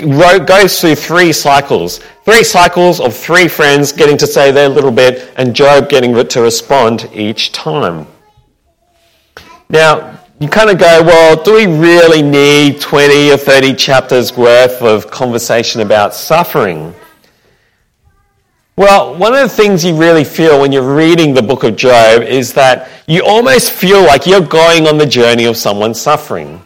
goes 0.47 0.81
through 0.81 0.95
three 0.95 1.31
cycles 1.31 1.99
Three 2.25 2.43
cycles 2.43 2.99
of 2.99 3.15
three 3.15 3.47
friends 3.47 3.91
getting 3.91 4.17
to 4.17 4.25
say 4.25 4.51
their 4.51 4.67
little 4.67 4.91
bit 4.91 5.31
and 5.37 5.55
Job 5.55 5.89
getting 5.89 6.15
to 6.27 6.41
respond 6.41 7.07
each 7.13 7.51
time. 7.51 8.07
Now, 9.69 10.19
you 10.39 10.49
kind 10.49 10.71
of 10.71 10.79
go, 10.79 11.03
well, 11.03 11.41
do 11.41 11.53
we 11.53 11.67
really 11.67 12.23
need 12.23 12.81
20 12.81 13.31
or 13.31 13.37
30 13.37 13.75
chapters 13.75 14.35
worth 14.35 14.81
of 14.81 15.11
conversation 15.11 15.81
about 15.81 16.15
suffering? 16.15 16.95
Well, 18.75 19.15
one 19.15 19.33
of 19.35 19.39
the 19.39 19.55
things 19.55 19.85
you 19.85 19.95
really 19.95 20.23
feel 20.23 20.59
when 20.59 20.71
you're 20.71 20.95
reading 20.95 21.35
the 21.35 21.43
book 21.43 21.63
of 21.63 21.75
Job 21.75 22.23
is 22.23 22.53
that 22.53 22.89
you 23.07 23.23
almost 23.23 23.71
feel 23.71 24.01
like 24.01 24.25
you're 24.25 24.41
going 24.41 24.87
on 24.87 24.97
the 24.97 25.05
journey 25.05 25.45
of 25.45 25.55
someone 25.57 25.93
suffering. 25.93 26.64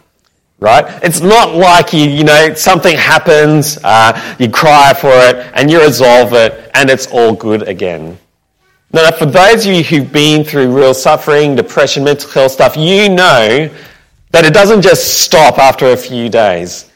Right? 0.60 0.84
It's 1.02 1.20
not 1.20 1.54
like 1.54 1.94
you, 1.94 2.06
you 2.08 2.22
know, 2.22 2.52
something 2.52 2.94
happens, 2.94 3.78
uh, 3.82 4.36
you 4.38 4.50
cry 4.50 4.92
for 4.92 5.10
it, 5.10 5.50
and 5.54 5.70
you 5.70 5.80
resolve 5.80 6.34
it, 6.34 6.70
and 6.74 6.90
it's 6.90 7.06
all 7.06 7.32
good 7.32 7.66
again. 7.66 8.18
Now, 8.92 9.10
for 9.10 9.24
those 9.24 9.66
of 9.66 9.72
you 9.72 9.82
who've 9.82 10.12
been 10.12 10.44
through 10.44 10.76
real 10.76 10.92
suffering, 10.92 11.54
depression, 11.54 12.04
mental 12.04 12.28
health 12.28 12.52
stuff, 12.52 12.76
you 12.76 13.08
know 13.08 13.70
that 14.32 14.44
it 14.44 14.52
doesn't 14.52 14.82
just 14.82 15.22
stop 15.22 15.58
after 15.58 15.92
a 15.92 15.96
few 15.96 16.28
days. 16.28 16.90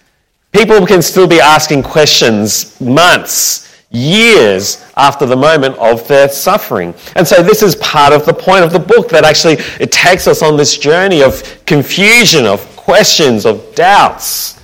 People 0.53 0.87
can 0.87 1.03
still 1.03 1.27
be 1.27 1.41
asking 1.41 1.85
questions 1.85 2.81
months, 2.81 3.83
years 3.91 4.85
after 4.97 5.25
the 5.25 5.37
moment 5.37 5.77
of 5.79 6.07
their 6.09 6.29
suffering. 6.29 6.95
And 7.17 7.27
so 7.27 7.43
this 7.43 7.63
is 7.63 7.77
part 7.77 8.13
of 8.13 8.27
the 8.27 8.35
point 8.35 8.65
of 8.65 8.73
the 8.73 8.79
book 8.79 9.09
that 9.11 9.25
actually 9.25 9.55
it 9.81 9.91
takes 9.91 10.27
us 10.27 10.43
on 10.43 10.57
this 10.57 10.77
journey 10.77 11.23
of 11.23 11.65
confusion, 11.65 12.45
of 12.45 12.74
questions, 12.85 13.47
of 13.47 13.75
doubts. 13.75 14.61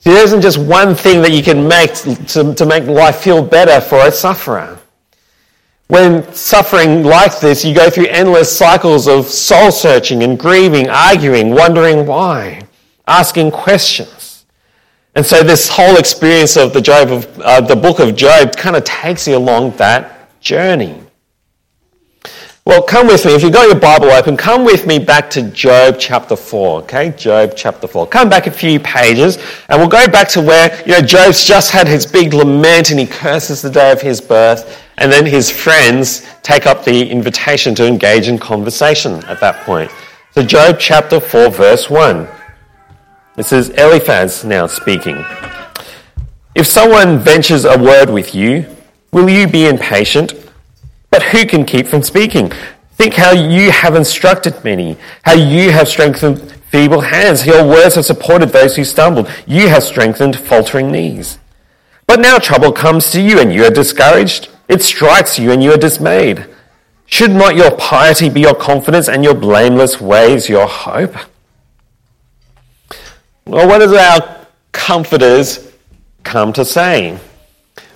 See, 0.00 0.10
there 0.10 0.22
isn't 0.22 0.42
just 0.42 0.58
one 0.58 0.94
thing 0.94 1.22
that 1.22 1.32
you 1.32 1.42
can 1.42 1.66
make 1.66 1.94
to, 1.94 2.54
to 2.54 2.66
make 2.66 2.84
life 2.84 3.16
feel 3.16 3.42
better 3.42 3.80
for 3.80 4.06
a 4.06 4.12
sufferer. 4.12 4.78
When 5.88 6.30
suffering 6.34 7.02
like 7.02 7.40
this, 7.40 7.64
you 7.64 7.74
go 7.74 7.88
through 7.88 8.06
endless 8.06 8.54
cycles 8.56 9.08
of 9.08 9.26
soul 9.26 9.70
searching 9.70 10.22
and 10.22 10.38
grieving, 10.38 10.88
arguing, 10.90 11.50
wondering 11.50 12.06
why, 12.06 12.62
asking 13.06 13.50
questions. 13.52 14.44
And 15.14 15.24
so 15.24 15.42
this 15.42 15.68
whole 15.68 15.96
experience 15.96 16.56
of 16.56 16.72
the, 16.72 16.80
Job 16.80 17.10
of, 17.10 17.40
uh, 17.40 17.60
the 17.60 17.76
book 17.76 17.98
of 17.98 18.16
Job 18.16 18.56
kind 18.56 18.76
of 18.76 18.84
takes 18.84 19.26
you 19.28 19.36
along 19.36 19.76
that 19.76 20.40
journey. 20.40 21.03
Well, 22.66 22.80
come 22.80 23.08
with 23.08 23.26
me. 23.26 23.34
If 23.34 23.42
you've 23.42 23.52
got 23.52 23.66
your 23.66 23.78
Bible 23.78 24.10
open, 24.10 24.38
come 24.38 24.64
with 24.64 24.86
me 24.86 24.98
back 24.98 25.28
to 25.30 25.42
Job 25.50 25.96
chapter 25.98 26.34
4, 26.34 26.80
okay? 26.84 27.10
Job 27.10 27.52
chapter 27.54 27.86
4. 27.86 28.06
Come 28.06 28.30
back 28.30 28.46
a 28.46 28.50
few 28.50 28.80
pages, 28.80 29.36
and 29.68 29.78
we'll 29.78 29.90
go 29.90 30.08
back 30.08 30.30
to 30.30 30.40
where, 30.40 30.74
you 30.86 30.92
know, 30.92 31.02
Job's 31.02 31.44
just 31.44 31.70
had 31.70 31.86
his 31.86 32.06
big 32.06 32.32
lament 32.32 32.90
and 32.90 32.98
he 32.98 33.04
curses 33.06 33.60
the 33.60 33.68
day 33.68 33.92
of 33.92 34.00
his 34.00 34.18
birth, 34.18 34.82
and 34.96 35.12
then 35.12 35.26
his 35.26 35.50
friends 35.50 36.26
take 36.42 36.66
up 36.66 36.86
the 36.86 37.06
invitation 37.06 37.74
to 37.74 37.86
engage 37.86 38.28
in 38.28 38.38
conversation 38.38 39.22
at 39.26 39.40
that 39.40 39.62
point. 39.66 39.90
So, 40.30 40.42
Job 40.42 40.78
chapter 40.80 41.20
4, 41.20 41.50
verse 41.50 41.90
1. 41.90 42.26
This 43.36 43.52
is 43.52 43.68
Eliphaz 43.68 44.42
now 44.42 44.66
speaking. 44.68 45.22
If 46.54 46.66
someone 46.66 47.18
ventures 47.18 47.66
a 47.66 47.78
word 47.78 48.08
with 48.08 48.34
you, 48.34 48.64
will 49.12 49.28
you 49.28 49.48
be 49.48 49.66
impatient? 49.66 50.32
But 51.14 51.22
who 51.22 51.46
can 51.46 51.64
keep 51.64 51.86
from 51.86 52.02
speaking? 52.02 52.50
Think 52.94 53.14
how 53.14 53.30
you 53.30 53.70
have 53.70 53.94
instructed 53.94 54.64
many, 54.64 54.96
how 55.22 55.34
you 55.34 55.70
have 55.70 55.86
strengthened 55.86 56.40
feeble 56.72 57.02
hands. 57.02 57.46
Your 57.46 57.64
words 57.64 57.94
have 57.94 58.04
supported 58.04 58.48
those 58.48 58.74
who 58.74 58.82
stumbled. 58.82 59.30
You 59.46 59.68
have 59.68 59.84
strengthened 59.84 60.34
faltering 60.36 60.90
knees. 60.90 61.38
But 62.08 62.18
now 62.18 62.38
trouble 62.38 62.72
comes 62.72 63.12
to 63.12 63.20
you 63.20 63.38
and 63.38 63.54
you 63.54 63.64
are 63.64 63.70
discouraged. 63.70 64.48
It 64.66 64.82
strikes 64.82 65.38
you 65.38 65.52
and 65.52 65.62
you 65.62 65.72
are 65.72 65.76
dismayed. 65.76 66.48
Should 67.06 67.30
not 67.30 67.54
your 67.54 67.70
piety 67.76 68.28
be 68.28 68.40
your 68.40 68.56
confidence 68.56 69.08
and 69.08 69.22
your 69.22 69.34
blameless 69.34 70.00
ways 70.00 70.48
your 70.48 70.66
hope? 70.66 71.14
Well, 73.46 73.68
what 73.68 73.78
does 73.78 73.92
our 73.92 74.48
comforters 74.72 75.72
come 76.24 76.52
to 76.54 76.64
say? 76.64 77.20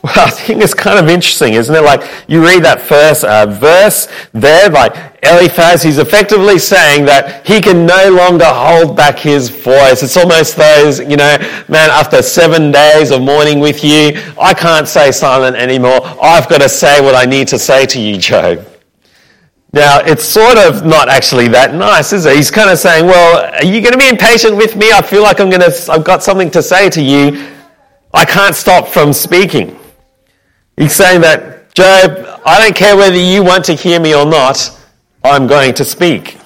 Well, 0.05 0.14
I 0.17 0.31
think 0.31 0.62
it's 0.62 0.75
kind 0.75 0.97
of 0.99 1.09
interesting, 1.09 1.55
isn't 1.55 1.75
it? 1.75 1.81
Like, 1.81 2.09
you 2.28 2.40
read 2.45 2.64
that 2.64 2.81
first 2.81 3.25
uh, 3.25 3.47
verse 3.47 4.07
there, 4.33 4.71
like 4.71 4.95
Eliphaz, 5.25 5.83
he's 5.83 5.99
effectively 5.99 6.61
saying 6.61 7.05
that 7.07 7.45
he 7.45 7.61
can 7.61 7.85
no 7.85 8.11
longer 8.11 8.45
hold 8.45 8.97
back 8.97 9.19
his 9.19 9.49
voice. 9.49 10.05
It's 10.05 10.17
almost 10.17 10.57
those, 10.57 11.00
you 11.00 11.17
know, 11.17 11.37
man, 11.67 11.90
after 11.90 12.23
seven 12.23 12.71
days 12.71 13.11
of 13.11 13.23
mourning 13.23 13.59
with 13.59 13.83
you, 13.83 14.12
I 14.40 14.55
can't 14.55 14.87
say 14.87 15.11
silent 15.11 15.57
anymore. 15.57 16.00
I've 16.23 16.49
got 16.49 16.61
to 16.61 16.69
say 16.69 17.00
what 17.00 17.17
I 17.17 17.25
need 17.25 17.49
to 17.49 17.59
say 17.59 17.85
to 17.87 18.00
you, 18.00 18.19
Job. 18.19 18.64
Now, 19.73 19.99
it's 19.99 20.25
sort 20.25 20.59
of 20.59 20.87
not 20.87 21.09
actually 21.09 21.49
that 21.49 21.75
nice, 21.75 22.12
is 22.12 22.25
it? 22.25 22.37
He's 22.37 22.52
kind 22.52 22.71
of 22.71 22.78
saying, 22.78 23.05
well, 23.05 23.52
are 23.52 23.64
you 23.64 23.81
going 23.81 23.93
to 23.93 23.99
be 23.99 24.09
impatient 24.09 24.57
with 24.57 24.76
me? 24.76 24.93
I 24.93 25.02
feel 25.02 25.23
like 25.25 25.40
I'm 25.40 25.50
going 25.50 25.61
to, 25.61 25.93
I've 25.93 26.05
got 26.05 26.23
something 26.23 26.52
to 26.52 26.62
say 26.62 26.88
to 26.88 27.02
you. 27.02 27.49
I 28.14 28.25
can't 28.25 28.55
stop 28.55 28.87
from 28.87 29.12
speaking. 29.12 29.76
He's 30.78 30.94
saying 30.94 31.23
that, 31.23 31.75
Job, 31.75 32.40
I 32.47 32.62
don't 32.62 32.76
care 32.76 32.97
whether 32.97 33.16
you 33.16 33.42
want 33.42 33.64
to 33.64 33.75
hear 33.75 33.99
me 33.99 34.14
or 34.14 34.25
not, 34.25 34.70
I'm 35.25 35.49
going 35.49 35.75
to 35.75 35.85
speak. 35.85 36.38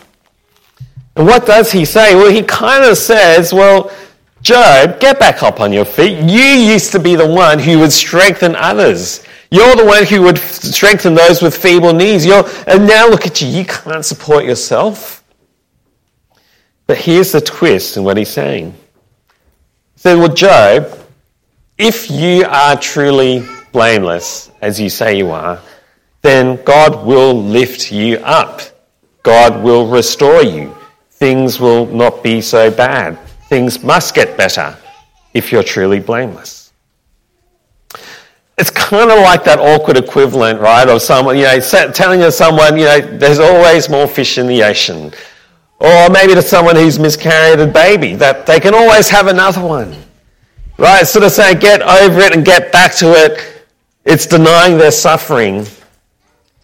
And 1.17 1.27
what 1.27 1.45
does 1.45 1.71
he 1.71 1.85
say? 1.85 2.15
Well, 2.15 2.31
he 2.31 2.43
kind 2.43 2.85
of 2.85 2.97
says, 2.97 3.53
well, 3.53 3.93
Job, 4.41 4.99
get 4.99 5.21
back 5.21 5.43
up 5.43 5.61
on 5.61 5.71
your 5.71 5.85
feet. 5.85 6.19
You 6.19 6.43
used 6.43 6.93
to 6.93 6.99
be 6.99 7.15
the 7.15 7.27
one 7.27 7.59
who 7.59 7.79
would 7.81 7.93
strengthen 7.93 8.57
others. 8.57 9.23
You're 9.51 9.77
the 9.77 9.85
one 9.85 10.05
who 10.07 10.23
would 10.23 10.39
strengthen 10.39 11.15
those 11.15 11.43
with 11.43 11.55
feeble 11.55 11.93
knees. 11.93 12.25
You're, 12.25 12.45
and 12.67 12.87
now 12.87 13.07
look 13.07 13.27
at 13.27 13.43
you. 13.43 13.49
You 13.49 13.67
can't 13.67 14.05
support 14.05 14.47
yourself. 14.47 15.23
But 16.87 16.97
here's 16.97 17.33
the 17.33 17.41
twist 17.43 17.99
in 17.99 18.05
what 18.05 18.17
he's 18.17 18.31
saying. 18.31 18.73
He 18.73 20.01
said, 20.01 20.17
Well, 20.17 20.33
Job, 20.33 20.99
if 21.77 22.11
you 22.11 22.45
are 22.47 22.77
truly 22.77 23.47
blameless, 23.73 24.50
as 24.61 24.79
you 24.81 24.88
say 24.88 25.17
you 25.17 25.31
are, 25.31 25.61
then 26.21 26.62
God 26.64 27.05
will 27.05 27.35
lift 27.35 27.91
you 27.91 28.19
up. 28.19 28.61
God 29.23 29.62
will 29.62 29.88
restore 29.88 30.43
you. 30.43 30.76
Things 31.11 31.59
will 31.59 31.87
not 31.87 32.23
be 32.23 32.41
so 32.41 32.71
bad. 32.71 33.19
Things 33.49 33.83
must 33.83 34.14
get 34.14 34.37
better 34.37 34.76
if 35.35 35.50
you're 35.50 35.62
truly 35.62 36.00
blameless. 36.00 36.73
It's 38.59 38.71
kind 38.71 39.11
of 39.11 39.19
like 39.19 39.45
that 39.45 39.59
awkward 39.59 39.97
equivalent, 39.97 40.61
right, 40.61 40.88
of 40.88 41.00
someone, 41.02 41.37
you 41.37 41.45
know, 41.45 41.59
telling 41.61 42.31
someone, 42.31 42.79
you 42.79 42.85
know, 42.85 43.00
there's 43.00 43.38
always 43.38 43.88
more 43.88 44.07
fish 44.07 44.38
in 44.38 44.47
the 44.47 44.62
ocean. 44.62 45.12
Or 45.81 46.09
maybe 46.11 46.35
to 46.35 46.43
someone 46.43 46.76
who's 46.76 46.99
miscarried 46.99 47.59
a 47.59 47.67
baby, 47.67 48.14
that 48.17 48.47
they 48.47 48.61
can 48.61 48.75
always 48.75 49.09
have 49.09 49.26
another 49.26 49.67
one. 49.67 49.97
Right? 50.79 51.05
Sort 51.05 51.25
of 51.25 51.33
saying, 51.33 51.59
get 51.59 51.83
over 51.83 52.21
it 52.21 52.37
and 52.37 52.45
get 52.45 52.71
back 52.71 52.95
to 52.97 53.12
it 53.12 53.62
it's 54.05 54.27
denying 54.27 54.79
their 54.79 54.91
suffering. 54.91 55.67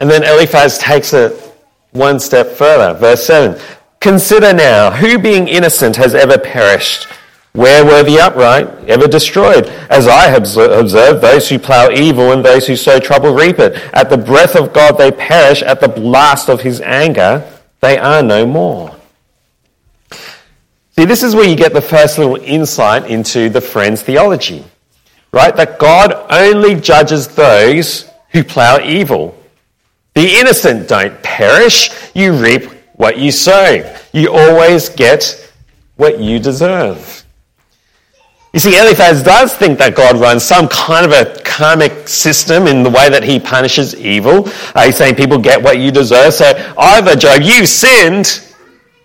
And 0.00 0.11
then 0.11 0.25
Eliphaz 0.25 0.78
takes 0.78 1.12
it 1.12 1.33
one 1.92 2.21
step 2.21 2.49
further. 2.49 2.99
Verse 2.99 3.25
7 3.25 3.61
Consider 4.00 4.52
now, 4.52 4.90
who 4.90 5.18
being 5.18 5.49
innocent 5.49 5.97
has 5.97 6.14
ever 6.14 6.38
perished? 6.38 7.09
Where 7.52 7.85
were 7.85 8.04
the 8.04 8.21
upright 8.21 8.68
ever 8.88 9.09
destroyed? 9.09 9.66
As 9.90 10.07
I 10.07 10.28
have 10.28 10.42
observed, 10.57 11.21
those 11.21 11.49
who 11.49 11.59
plough 11.59 11.90
evil 11.90 12.30
and 12.30 12.45
those 12.45 12.66
who 12.66 12.76
sow 12.76 13.00
trouble 13.00 13.35
reap 13.35 13.59
it. 13.59 13.75
At 13.92 14.11
the 14.11 14.18
breath 14.18 14.54
of 14.54 14.73
God 14.73 14.92
they 14.92 15.11
perish, 15.11 15.62
at 15.62 15.80
the 15.80 15.88
blast 15.88 16.49
of 16.49 16.61
his 16.61 16.80
anger 16.80 17.45
they 17.80 17.99
are 17.99 18.23
no 18.23 18.47
more. 18.47 18.95
See, 20.90 21.04
this 21.04 21.23
is 21.23 21.35
where 21.35 21.49
you 21.49 21.57
get 21.57 21.73
the 21.73 21.83
first 21.83 22.18
little 22.18 22.37
insight 22.37 23.11
into 23.11 23.49
the 23.49 23.61
Friends' 23.61 24.02
theology 24.02 24.64
right? 25.32 25.54
That 25.54 25.78
God 25.78 26.12
only 26.30 26.75
judges 26.80 27.28
those 27.28 28.11
who 28.30 28.44
plow 28.44 28.78
evil. 28.80 29.37
The 30.14 30.37
innocent 30.38 30.88
don't 30.88 31.23
perish. 31.23 31.90
You 32.14 32.32
reap 32.32 32.64
what 32.94 33.18
you 33.18 33.30
sow. 33.30 33.94
You 34.12 34.32
always 34.32 34.88
get 34.88 35.52
what 35.97 36.18
you 36.18 36.38
deserve. 36.38 37.25
You 38.52 38.61
see, 38.61 38.78
Eliphaz 38.78 39.23
does 39.23 39.54
think 39.54 39.78
that 39.78 39.94
God 39.94 40.16
runs 40.16 40.42
some 40.42 40.68
kind 40.68 41.04
of 41.04 41.12
a 41.12 41.40
karmic 41.42 42.08
system 42.08 42.66
in 42.66 42.82
the 42.82 42.90
way 42.90 43.11
that 43.11 43.23
he 43.23 43.38
punishes 43.38 43.94
evil. 43.94 44.49
Uh, 44.75 44.87
he's 44.87 44.97
saying 44.97 45.16
people 45.16 45.38
get 45.38 45.62
what 45.62 45.78
you 45.78 45.90
deserve. 45.90 46.32
So 46.32 46.47
either, 46.78 47.14
Job, 47.14 47.42
you've 47.42 47.68
sinned, 47.68 48.42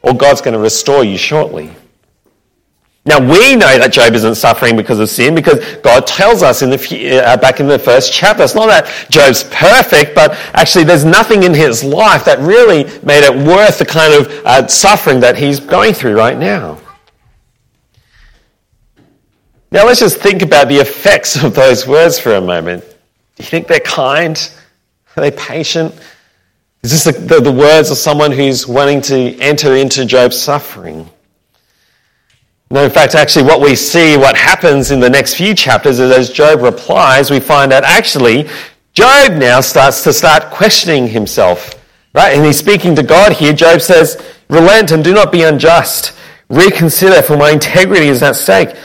or 0.02 0.14
God's 0.14 0.42
going 0.42 0.54
to 0.54 0.60
restore 0.60 1.04
you 1.04 1.18
shortly. 1.18 1.72
Now 3.06 3.20
we 3.20 3.56
know 3.58 3.78
that 3.80 3.92
Job 3.92 4.14
isn't 4.14 4.36
suffering 4.36 4.78
because 4.78 5.00
of 5.00 5.10
sin 5.10 5.36
because 5.36 5.60
God 5.78 6.08
tells 6.08 6.42
us 6.42 6.62
in 6.62 6.70
the, 6.70 7.22
uh, 7.22 7.36
back 7.36 7.60
in 7.60 7.68
the 7.68 7.78
first 7.78 8.14
chapter. 8.14 8.44
It's 8.44 8.56
not 8.56 8.68
that 8.68 8.86
Job's 9.10 9.44
perfect, 9.46 10.16
but 10.16 10.32
actually 10.54 10.86
there's 10.86 11.04
nothing 11.04 11.44
in 11.44 11.54
his 11.54 11.84
life 11.84 12.24
that 12.24 12.40
really 12.40 12.86
made 13.04 13.26
it 13.26 13.36
worth 13.46 13.80
the 13.80 13.86
kind 13.86 14.14
of 14.14 14.32
uh, 14.46 14.68
suffering 14.68 15.20
that 15.20 15.38
he's 15.38 15.60
going 15.60 15.94
through 15.94 16.16
right 16.16 16.38
now. 16.38 16.80
Now 19.70 19.86
let's 19.86 20.00
just 20.00 20.20
think 20.20 20.42
about 20.42 20.70
the 20.70 20.78
effects 20.78 21.44
of 21.44 21.56
those 21.56 21.86
words 21.86 22.18
for 22.20 22.36
a 22.36 22.42
moment. 22.42 22.84
Do 22.84 23.44
you 23.44 23.46
think 23.46 23.68
they're 23.68 23.80
kind? 23.82 24.38
Are 25.18 25.22
they 25.22 25.32
patient? 25.32 25.94
Is 26.84 26.92
this 26.92 27.04
the, 27.04 27.20
the, 27.20 27.42
the 27.42 27.52
words 27.52 27.90
of 27.92 27.98
someone 27.98 28.32
who's 28.32 28.66
wanting 28.66 29.02
to 29.02 29.38
enter 29.40 29.76
into 29.76 30.06
Job's 30.06 30.40
suffering? 30.40 31.10
No, 32.74 32.84
in 32.84 32.90
fact, 32.90 33.14
actually, 33.14 33.44
what 33.44 33.62
we 33.62 33.76
see, 33.76 34.18
what 34.18 34.36
happens 34.36 34.90
in 34.90 35.00
the 35.00 35.10
next 35.10 35.36
few 35.36 35.54
chapters 35.54 36.00
is 36.00 36.10
as 36.10 36.32
Job 36.32 36.62
replies, 36.62 37.30
we 37.30 37.40
find 37.40 37.72
that 37.72 37.84
actually 37.84 38.50
Job 38.94 39.34
now 39.34 39.62
starts 39.62 40.04
to 40.06 40.12
start 40.12 40.50
questioning 40.50 41.08
himself. 41.08 41.76
Right? 42.16 42.36
And 42.36 42.44
he's 42.44 42.58
speaking 42.58 42.96
to 42.96 43.04
God 43.04 43.34
here. 43.34 43.54
Job 43.54 43.80
says, 43.80 44.20
Relent 44.50 44.90
and 44.90 45.04
do 45.04 45.14
not 45.14 45.32
be 45.32 45.44
unjust. 45.44 46.14
Reconsider, 46.50 47.22
for 47.22 47.38
my 47.38 47.52
integrity 47.52 48.08
is 48.08 48.24
at 48.24 48.36
stake. 48.36 48.76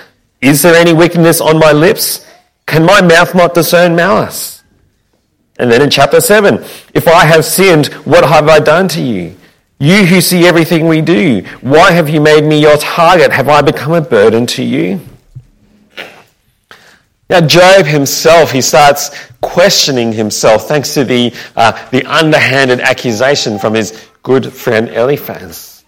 Is 0.43 0.61
there 0.61 0.75
any 0.75 0.93
wickedness 0.93 1.41
on 1.41 1.59
my 1.59 1.73
lips? 1.73 2.27
Can 2.67 2.85
my 2.85 3.01
mouth 3.01 3.35
not 3.35 3.55
discern 3.55 3.97
malice? 3.97 4.63
And 5.59 5.73
then 5.73 5.81
in 5.81 5.89
chapter 5.89 6.21
7, 6.21 6.63
if 6.93 7.09
I 7.09 7.25
have 7.25 7.43
sinned, 7.43 7.87
what 8.05 8.23
have 8.29 8.51
I 8.51 8.59
done 8.59 8.87
to 8.89 9.01
you? 9.01 9.35
You 9.81 10.05
who 10.05 10.21
see 10.21 10.47
everything 10.47 10.89
we 10.89 11.01
do, 11.01 11.45
why 11.61 11.93
have 11.93 12.09
you 12.09 12.21
made 12.21 12.45
me 12.45 12.61
your 12.61 12.77
target? 12.79 13.31
Have 13.31 13.49
I 13.49 13.63
become 13.63 13.93
a 13.93 14.01
burden 14.01 14.47
to 14.49 14.63
you? 14.63 15.01
Now, 17.31 17.43
Job 17.43 17.87
himself, 17.87 18.51
he 18.51 18.61
starts 18.61 19.11
questioning 19.41 20.13
himself 20.13 20.67
thanks 20.67 20.95
to 20.95 21.05
the, 21.05 21.33
uh, 21.57 21.89
the 21.91 22.05
underhanded 22.07 22.81
accusation 22.81 23.59
from 23.59 23.75
his 23.75 24.09
good 24.23 24.53
friend 24.53 24.89
Eliphaz. 24.89 25.85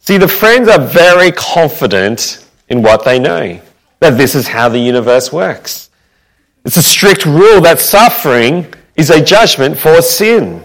See, 0.00 0.18
the 0.18 0.28
friends 0.28 0.68
are 0.68 0.80
very 0.80 1.32
confident 1.32 2.46
in 2.68 2.82
what 2.82 3.04
they 3.04 3.18
know, 3.18 3.60
that 4.00 4.18
this 4.18 4.34
is 4.34 4.46
how 4.46 4.68
the 4.68 4.78
universe 4.78 5.32
works. 5.32 5.90
It's 6.64 6.76
a 6.76 6.82
strict 6.82 7.26
rule 7.26 7.60
that 7.62 7.80
suffering 7.80 8.72
is 8.96 9.10
a 9.10 9.22
judgment 9.22 9.78
for 9.78 10.00
sin. 10.00 10.63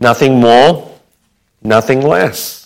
Nothing 0.00 0.40
more, 0.40 0.98
nothing 1.62 2.02
less. 2.02 2.64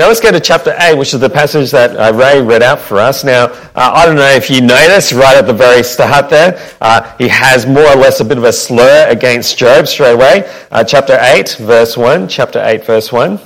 Now 0.00 0.08
let's 0.08 0.20
go 0.20 0.30
to 0.30 0.40
chapter 0.40 0.74
8, 0.78 0.96
which 0.96 1.12
is 1.12 1.20
the 1.20 1.28
passage 1.28 1.72
that 1.72 1.94
uh, 1.94 2.16
Ray 2.16 2.40
read 2.40 2.62
out 2.62 2.78
for 2.80 2.98
us. 2.98 3.22
Now, 3.22 3.46
uh, 3.48 3.70
I 3.74 4.06
don't 4.06 4.16
know 4.16 4.30
if 4.30 4.48
you 4.48 4.62
noticed 4.62 5.12
right 5.12 5.36
at 5.36 5.46
the 5.46 5.52
very 5.52 5.82
start 5.82 6.30
there, 6.30 6.58
uh, 6.80 7.14
he 7.18 7.28
has 7.28 7.66
more 7.66 7.84
or 7.84 7.96
less 7.96 8.20
a 8.20 8.24
bit 8.24 8.38
of 8.38 8.44
a 8.44 8.52
slur 8.52 9.06
against 9.10 9.58
Job 9.58 9.86
straight 9.86 10.12
away. 10.12 10.50
Uh, 10.70 10.84
chapter 10.84 11.18
8, 11.20 11.56
verse 11.60 11.98
1. 11.98 12.28
Chapter 12.28 12.62
8, 12.64 12.86
verse 12.86 13.12
1. 13.12 13.38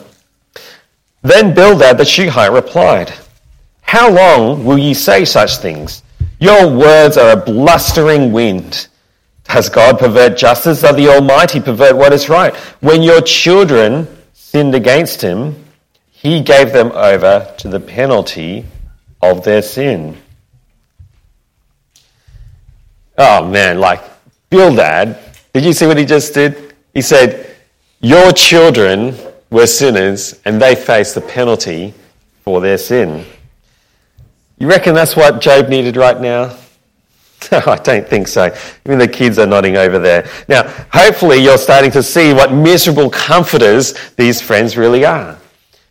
Then 1.23 1.55
Bildad 1.55 1.99
the 1.99 2.05
Shuhite 2.05 2.53
replied, 2.53 3.13
How 3.81 4.09
long 4.09 4.65
will 4.65 4.79
ye 4.79 4.95
say 4.95 5.25
such 5.25 5.57
things? 5.57 6.05
Your 6.39 6.69
words 6.69 7.17
are 7.17 7.31
a 7.31 7.37
blustering 7.37 8.31
wind. 8.31 8.87
Does 9.45 9.69
God 9.69 9.99
pervert 9.99 10.37
justice? 10.37 10.81
Does 10.81 10.97
the 10.97 11.09
Almighty 11.09 11.61
pervert 11.61 11.97
what 11.97 12.13
is 12.13 12.29
right? 12.29 12.55
When 12.81 13.03
your 13.03 13.21
children 13.21 14.09
sinned 14.33 14.75
against 14.75 15.21
him, 15.21 15.65
he 16.11 16.41
gave 16.41 16.73
them 16.73 16.91
over 16.93 17.53
to 17.59 17.69
the 17.69 17.81
penalty 17.81 18.65
of 19.21 19.45
their 19.45 19.63
sin. 19.63 20.17
Oh 23.17 23.47
man, 23.47 23.79
like 23.79 24.03
Bildad, 24.51 25.19
did 25.53 25.65
you 25.65 25.73
see 25.73 25.87
what 25.87 25.99
he 25.99 26.05
just 26.05 26.35
did? 26.35 26.75
He 26.95 27.03
said, 27.03 27.55
Your 28.01 28.33
children 28.33 29.17
were 29.51 29.67
sinners 29.67 30.41
and 30.45 30.61
they 30.61 30.75
faced 30.75 31.15
the 31.15 31.21
penalty 31.21 31.95
for 32.43 32.61
their 32.61 32.79
sin. 32.79 33.25
You 34.59 34.69
reckon 34.69 34.95
that's 34.95 35.17
what 35.17 35.41
Job 35.41 35.69
needed 35.69 35.97
right 35.97 36.21
now? 36.21 36.57
I 37.67 37.77
don't 37.77 38.09
think 38.09 38.29
so. 38.29 38.55
Even 38.87 38.99
the 38.99 39.09
kids 39.09 39.39
are 39.39 39.47
nodding 39.47 39.77
over 39.77 39.99
there. 39.99 40.29
Now, 40.49 40.69
hopefully, 40.93 41.39
you're 41.39 41.59
starting 41.59 41.91
to 41.93 42.03
see 42.03 42.33
what 42.33 42.53
miserable 42.53 43.11
comforters 43.11 43.95
these 44.17 44.41
friends 44.41 44.77
really 44.77 45.05
are. 45.05 45.39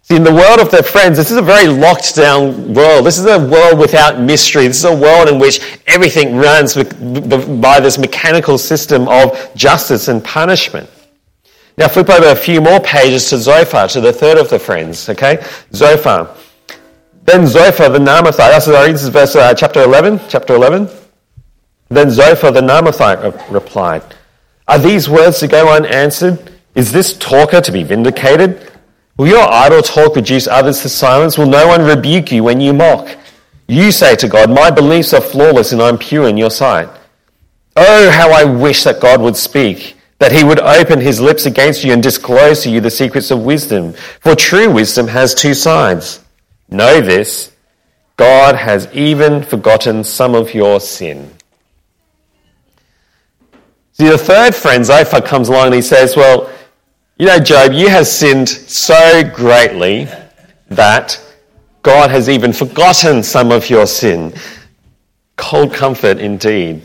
See, 0.03 0.17
in 0.17 0.23
the 0.23 0.33
world 0.33 0.59
of 0.59 0.69
their 0.69 0.83
friends, 0.83 1.17
this 1.17 1.31
is 1.31 1.37
a 1.37 1.41
very 1.41 1.67
locked 1.67 2.13
down 2.13 2.73
world. 2.73 3.05
This 3.05 3.17
is 3.17 3.25
a 3.25 3.39
world 3.39 3.79
without 3.79 4.19
mystery. 4.19 4.67
This 4.67 4.79
is 4.79 4.85
a 4.85 4.95
world 4.95 5.29
in 5.29 5.39
which 5.39 5.79
everything 5.87 6.35
runs 6.35 6.75
by 6.75 7.79
this 7.79 7.97
mechanical 7.97 8.57
system 8.57 9.07
of 9.07 9.55
justice 9.55 10.09
and 10.09 10.21
punishment. 10.21 10.89
Now 11.77 11.87
flip 11.87 12.09
over 12.09 12.27
a 12.27 12.35
few 12.35 12.59
more 12.59 12.81
pages 12.81 13.29
to 13.29 13.37
Zophar, 13.37 13.87
to 13.87 14.01
the 14.01 14.11
third 14.11 14.37
of 14.37 14.49
the 14.49 14.59
friends, 14.59 15.07
okay? 15.07 15.43
Zophar. 15.73 16.35
Then 17.23 17.47
Zophar 17.47 17.87
the 17.87 17.99
Naamathite, 17.99 18.61
sorry, 18.61 18.91
this 18.91 19.03
is 19.03 19.09
verse 19.09 19.35
uh, 19.37 19.53
chapter 19.53 19.81
11, 19.83 20.19
chapter 20.27 20.53
11. 20.53 21.02
Then 21.93 22.09
Zophar 22.09 22.51
the 22.51 22.61
Naamathite 22.61 23.51
replied, 23.51 24.03
Are 24.67 24.79
these 24.79 25.07
words 25.07 25.39
to 25.39 25.47
go 25.47 25.73
unanswered? 25.73 26.51
Is 26.75 26.91
this 26.91 27.17
talker 27.17 27.61
to 27.61 27.71
be 27.71 27.83
vindicated? 27.83 28.71
Will 29.15 29.27
your 29.27 29.51
idle 29.51 29.83
talk 29.83 30.15
reduce 30.15 30.47
others 30.47 30.81
to 30.81 30.89
silence? 30.89 31.37
Will 31.37 31.45
no 31.45 31.67
one 31.67 31.85
rebuke 31.85 32.31
you 32.31 32.43
when 32.43 32.59
you 32.59 32.73
mock? 32.73 33.15
You 33.67 33.91
say 33.91 34.15
to 34.15 34.27
God, 34.27 34.49
My 34.49 34.71
beliefs 34.71 35.13
are 35.13 35.21
flawless 35.21 35.71
and 35.71 35.81
I'm 35.81 35.99
pure 35.99 36.27
in 36.27 36.35
your 36.35 36.49
sight. 36.49 36.89
Oh, 37.75 38.09
how 38.09 38.31
I 38.31 38.43
wish 38.43 38.83
that 38.83 38.99
God 38.99 39.21
would 39.21 39.35
speak, 39.35 39.95
that 40.17 40.31
he 40.31 40.43
would 40.43 40.59
open 40.59 40.99
his 40.99 41.21
lips 41.21 41.45
against 41.45 41.83
you 41.83 41.93
and 41.93 42.01
disclose 42.01 42.63
to 42.63 42.69
you 42.69 42.81
the 42.81 42.89
secrets 42.89 43.29
of 43.29 43.43
wisdom. 43.43 43.93
For 44.19 44.35
true 44.35 44.71
wisdom 44.71 45.07
has 45.07 45.35
two 45.35 45.53
sides. 45.53 46.23
Know 46.69 47.01
this 47.01 47.51
God 48.17 48.55
has 48.55 48.91
even 48.93 49.43
forgotten 49.43 50.03
some 50.03 50.33
of 50.33 50.55
your 50.55 50.79
sin. 50.79 51.31
See, 53.93 54.09
the 54.09 54.17
third 54.17 54.55
friend, 54.55 54.83
Zophar, 54.83 55.21
comes 55.21 55.49
along 55.49 55.67
and 55.67 55.75
he 55.75 55.81
says, 55.81 56.15
Well, 56.15 56.51
you 57.17 57.27
know, 57.27 57.39
Job, 57.39 57.73
you 57.73 57.89
have 57.89 58.07
sinned 58.07 58.49
so 58.49 59.23
greatly 59.33 60.07
that 60.69 61.21
God 61.83 62.09
has 62.09 62.27
even 62.27 62.53
forgotten 62.53 63.21
some 63.21 63.51
of 63.51 63.69
your 63.69 63.85
sin. 63.85 64.33
Cold 65.35 65.73
comfort 65.73 66.17
indeed. 66.17 66.81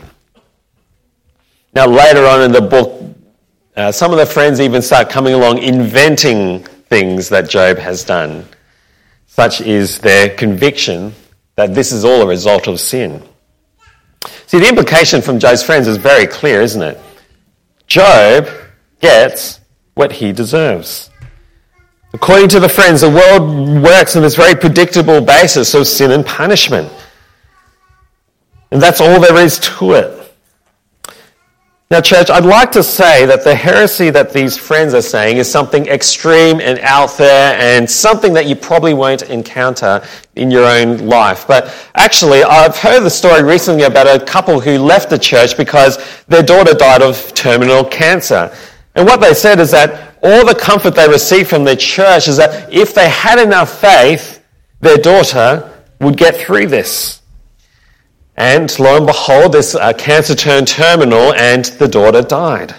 Now, 1.73 1.87
later 1.87 2.25
on 2.25 2.43
in 2.43 2.51
the 2.51 2.61
book, 2.61 3.01
uh, 3.75 3.91
some 3.91 4.11
of 4.11 4.17
the 4.17 4.25
friends 4.25 4.59
even 4.59 4.81
start 4.81 5.09
coming 5.09 5.33
along 5.33 5.59
inventing 5.59 6.63
things 6.63 7.29
that 7.29 7.49
Job 7.49 7.77
has 7.77 8.03
done. 8.03 8.45
Such 9.25 9.61
is 9.61 9.99
their 9.99 10.35
conviction 10.35 11.13
that 11.55 11.73
this 11.73 11.91
is 11.91 12.05
all 12.05 12.21
a 12.21 12.27
result 12.27 12.67
of 12.67 12.79
sin. 12.79 13.23
See, 14.49 14.57
the 14.57 14.67
implication 14.67 15.21
from 15.21 15.37
Job's 15.37 15.61
friends 15.61 15.87
is 15.87 15.97
very 15.97 16.25
clear, 16.25 16.59
isn't 16.59 16.81
it? 16.81 16.99
Job 17.85 18.49
gets 18.99 19.59
what 19.93 20.11
he 20.11 20.31
deserves. 20.31 21.11
According 22.13 22.47
to 22.49 22.59
the 22.59 22.67
friends, 22.67 23.01
the 23.01 23.11
world 23.11 23.83
works 23.83 24.15
on 24.15 24.23
this 24.23 24.35
very 24.35 24.55
predictable 24.55 25.21
basis 25.21 25.75
of 25.75 25.85
sin 25.85 26.09
and 26.09 26.25
punishment. 26.25 26.91
And 28.71 28.81
that's 28.81 28.99
all 28.99 29.19
there 29.19 29.37
is 29.37 29.59
to 29.59 29.93
it. 29.93 30.18
Now, 31.91 32.01
church, 32.01 32.29
I'd 32.29 32.45
like 32.45 32.71
to 32.73 32.83
say 32.83 33.25
that 33.25 33.43
the 33.43 33.55
heresy 33.55 34.11
that 34.11 34.31
these 34.31 34.55
friends 34.55 34.93
are 34.93 35.01
saying 35.01 35.37
is 35.37 35.51
something 35.51 35.87
extreme 35.87 36.61
and 36.61 36.77
out 36.81 37.17
there 37.17 37.59
and 37.59 37.89
something 37.89 38.31
that 38.33 38.45
you 38.45 38.55
probably 38.55 38.93
won't 38.93 39.23
encounter 39.23 40.05
in 40.35 40.51
your 40.51 40.65
own 40.65 40.99
life. 41.07 41.47
But 41.47 41.73
actually, 41.95 42.43
I've 42.43 42.77
heard 42.77 42.99
the 42.99 43.09
story 43.09 43.41
recently 43.41 43.85
about 43.85 44.05
a 44.05 44.23
couple 44.23 44.59
who 44.59 44.77
left 44.77 45.09
the 45.09 45.17
church 45.17 45.57
because 45.57 45.97
their 46.27 46.43
daughter 46.43 46.75
died 46.75 47.01
of 47.01 47.33
terminal 47.33 47.83
cancer. 47.83 48.55
And 48.93 49.07
what 49.07 49.19
they 49.19 49.33
said 49.33 49.59
is 49.59 49.71
that 49.71 50.13
all 50.21 50.45
the 50.45 50.53
comfort 50.53 50.91
they 50.91 51.07
received 51.07 51.49
from 51.49 51.63
their 51.63 51.75
church 51.75 52.27
is 52.27 52.37
that 52.37 52.71
if 52.71 52.93
they 52.93 53.09
had 53.09 53.39
enough 53.39 53.81
faith, 53.81 54.45
their 54.79 54.97
daughter 54.97 55.67
would 56.01 56.17
get 56.17 56.35
through 56.35 56.67
this. 56.67 57.18
And 58.39 58.79
lo 58.79 58.97
and 58.97 59.05
behold, 59.05 59.51
this 59.51 59.75
uh, 59.75 59.93
cancer 59.93 60.33
turned 60.33 60.67
terminal 60.67 61.33
and 61.33 61.65
the 61.65 61.87
daughter 61.87 62.23
died. 62.23 62.73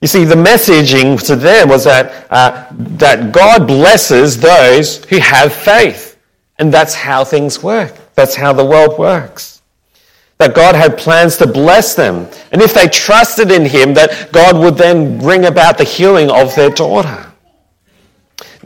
You 0.00 0.06
see, 0.06 0.24
the 0.24 0.36
messaging 0.36 1.20
to 1.26 1.34
them 1.34 1.68
was 1.68 1.84
that, 1.84 2.26
uh, 2.30 2.66
that 2.70 3.32
God 3.32 3.66
blesses 3.66 4.38
those 4.38 5.04
who 5.06 5.18
have 5.18 5.52
faith. 5.52 6.16
And 6.58 6.72
that's 6.72 6.94
how 6.94 7.24
things 7.24 7.62
work. 7.62 7.94
That's 8.14 8.36
how 8.36 8.52
the 8.52 8.64
world 8.64 8.98
works 8.98 9.56
that 10.38 10.54
God 10.54 10.74
had 10.74 10.98
plans 10.98 11.36
to 11.38 11.46
bless 11.46 11.94
them. 11.94 12.28
And 12.52 12.60
if 12.60 12.74
they 12.74 12.88
trusted 12.88 13.50
in 13.50 13.64
Him, 13.64 13.94
that 13.94 14.32
God 14.32 14.58
would 14.58 14.76
then 14.76 15.18
bring 15.18 15.46
about 15.46 15.78
the 15.78 15.84
healing 15.84 16.30
of 16.30 16.54
their 16.54 16.70
daughter. 16.70 17.25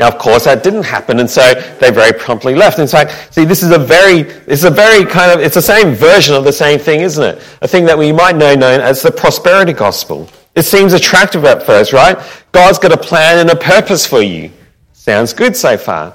Now, 0.00 0.08
of 0.08 0.16
course, 0.16 0.44
that 0.44 0.62
didn't 0.62 0.84
happen, 0.84 1.20
and 1.20 1.28
so 1.28 1.52
they 1.78 1.90
very 1.90 2.18
promptly 2.18 2.54
left. 2.54 2.78
In 2.78 2.86
fact, 2.86 3.34
see, 3.34 3.44
this 3.44 3.62
is 3.62 3.70
a 3.70 3.78
very, 3.78 4.20
it's 4.46 4.64
a 4.64 4.70
very 4.70 5.04
kind 5.04 5.30
of, 5.30 5.44
it's 5.44 5.56
the 5.56 5.60
same 5.60 5.94
version 5.94 6.34
of 6.34 6.42
the 6.42 6.52
same 6.54 6.78
thing, 6.78 7.02
isn't 7.02 7.22
it? 7.22 7.42
A 7.60 7.68
thing 7.68 7.84
that 7.84 7.98
we 7.98 8.10
might 8.10 8.34
know 8.34 8.54
known 8.54 8.80
as 8.80 9.02
the 9.02 9.12
prosperity 9.12 9.74
gospel. 9.74 10.26
It 10.54 10.62
seems 10.62 10.94
attractive 10.94 11.44
at 11.44 11.64
first, 11.64 11.92
right? 11.92 12.16
God's 12.50 12.78
got 12.78 12.92
a 12.92 12.96
plan 12.96 13.40
and 13.40 13.50
a 13.50 13.56
purpose 13.56 14.06
for 14.06 14.22
you. 14.22 14.50
Sounds 14.94 15.34
good 15.34 15.54
so 15.54 15.76
far. 15.76 16.14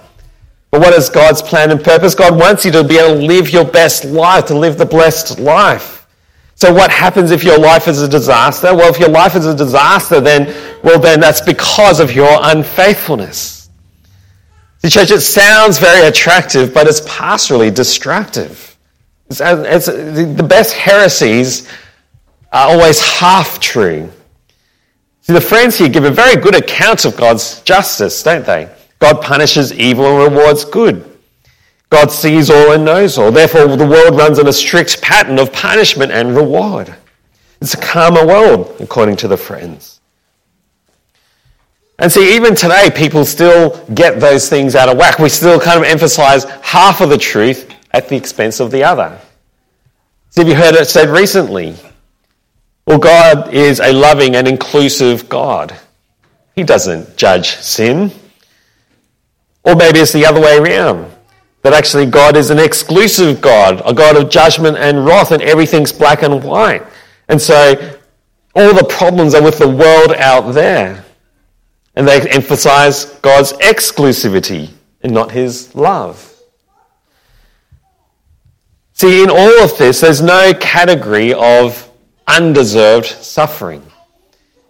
But 0.71 0.82
what 0.82 0.95
is 0.95 1.08
God's 1.08 1.43
plan 1.43 1.69
and 1.69 1.84
purpose? 1.84 2.15
God 2.15 2.39
wants 2.39 2.65
you 2.65 2.71
to 2.71 2.84
be 2.84 2.98
able 2.98 3.19
to 3.19 3.28
live 3.28 3.52
your 3.52 3.65
best 3.65 4.04
life, 4.04 4.48
to 4.48 4.58
live 4.58 4.80
the 4.80 4.88
blessed 4.88 5.38
life. 5.38 6.08
So 6.56 6.74
what 6.74 6.89
happens 6.89 7.30
if 7.30 7.43
your 7.43 7.60
life 7.60 7.88
is 7.88 8.02
a 8.02 8.10
disaster? 8.10 8.74
Well, 8.74 8.91
if 8.91 9.00
your 9.00 9.10
life 9.10 9.36
is 9.36 9.45
a 9.45 9.56
disaster, 9.56 10.19
then, 10.19 10.48
well, 10.84 11.00
then 11.00 11.19
that's 11.19 11.41
because 11.41 12.00
of 12.00 12.12
your 12.13 12.39
unfaithfulness. 12.41 13.55
The 14.86 14.91
church, 14.91 15.10
it 15.10 15.21
sounds 15.21 15.80
very 15.80 16.08
attractive, 16.08 16.71
but 16.71 16.86
it's 16.86 17.02
pastorally 17.02 17.74
destructive. 17.74 18.78
It's, 19.32 19.41
uh, 19.41 19.63
it's, 19.65 19.88
the 19.88 20.45
best 20.48 20.74
heresies 20.74 21.67
are 22.54 22.69
always 22.69 23.02
half 23.02 23.60
true. 23.60 24.12
See, 25.21 25.34
the 25.34 25.41
friends 25.41 25.76
here 25.76 25.89
give 25.89 26.04
a 26.04 26.12
very 26.12 26.39
good 26.39 26.54
account 26.54 27.04
of 27.04 27.17
God's 27.17 27.62
justice, 27.62 28.21
don't 28.21 28.45
they? 28.45 28.69
God 29.00 29.24
punishes 29.24 29.74
evil 29.74 30.06
and 30.24 30.36
rewards 30.36 30.63
good. 30.63 31.17
God 31.89 32.12
sees 32.12 32.52
all 32.52 32.74
and 32.74 32.86
knows 32.86 33.17
all. 33.17 33.32
Therefore, 33.32 33.76
the 33.76 33.88
world 33.88 34.15
runs 34.15 34.38
on 34.38 34.48
a 34.48 34.54
strict 34.54 35.02
pattern 35.02 35.39
of 35.39 35.52
punishment 35.52 36.12
and 36.12 36.36
reward. 36.36 36.93
It's 37.60 37.74
a 37.74 37.82
karma 37.82 38.24
world, 38.24 38.76
according 38.80 39.15
to 39.15 39.28
the 39.28 39.38
friends. 39.38 39.95
And 41.98 42.12
see, 42.12 42.36
even 42.36 42.56
today, 42.56 42.92
people 42.94 43.24
still 43.24 43.86
get 43.94 44.20
those 44.20 44.50
things 44.50 44.76
out 44.76 44.90
of 44.90 44.98
whack. 44.98 45.18
We 45.18 45.30
still 45.30 45.60
kind 45.60 45.80
of 45.80 45.86
emphasize 45.86 46.44
half 46.62 47.00
of 47.00 47.10
the 47.10 47.18
truth 47.18 47.72
at 47.92 48.10
the 48.10 48.18
expense 48.18 48.60
of 48.60 48.70
the 48.72 48.84
other. 48.84 49.18
See, 50.32 50.42
have 50.42 50.50
you 50.50 50.56
heard 50.56 50.76
it 50.76 50.88
said 50.88 51.08
recently? 51.08 51.76
Well, 52.86 53.00
God 53.00 53.54
is 53.54 53.80
a 53.80 53.94
loving 53.94 54.36
and 54.36 54.48
inclusive 54.48 55.30
God. 55.30 55.74
He 56.54 56.64
doesn't 56.64 57.16
judge 57.16 57.56
sin. 57.56 58.12
Or 59.64 59.76
maybe 59.76 60.00
it's 60.00 60.12
the 60.12 60.26
other 60.26 60.42
way 60.42 60.58
around. 60.58 61.12
That 61.62 61.74
actually 61.74 62.06
God 62.06 62.36
is 62.36 62.50
an 62.50 62.60
exclusive 62.60 63.40
God, 63.40 63.82
a 63.86 63.94
God 63.94 64.18
of 64.18 64.30
judgment 64.30 64.78
and 64.78 65.06
wrath, 65.06 65.32
and 65.32 65.42
everything's 65.42 65.94
black 65.94 66.22
and 66.22 66.44
white. 66.44 66.84
And 67.30 67.42
so 67.42 67.98
all 68.54 68.74
the 68.74 68.84
problems 68.84 69.34
are 69.34 69.42
with 69.42 69.58
the 69.58 69.70
world 69.70 70.12
out 70.12 70.52
there. 70.52 71.05
And 71.96 72.08
they 72.08 72.30
emphasize 72.30 73.06
God's 73.22 73.54
exclusivity 73.54 74.70
and 75.02 75.14
not 75.14 75.32
his 75.32 75.74
love. 75.76 76.34
See, 78.94 79.24
in 79.24 79.30
all 79.30 79.64
of 79.64 79.78
this, 79.78 80.02
there's 80.02 80.22
no 80.22 80.54
category 80.54 81.34
of 81.34 81.90
undeserved 82.28 83.08
suffering. 83.08 83.84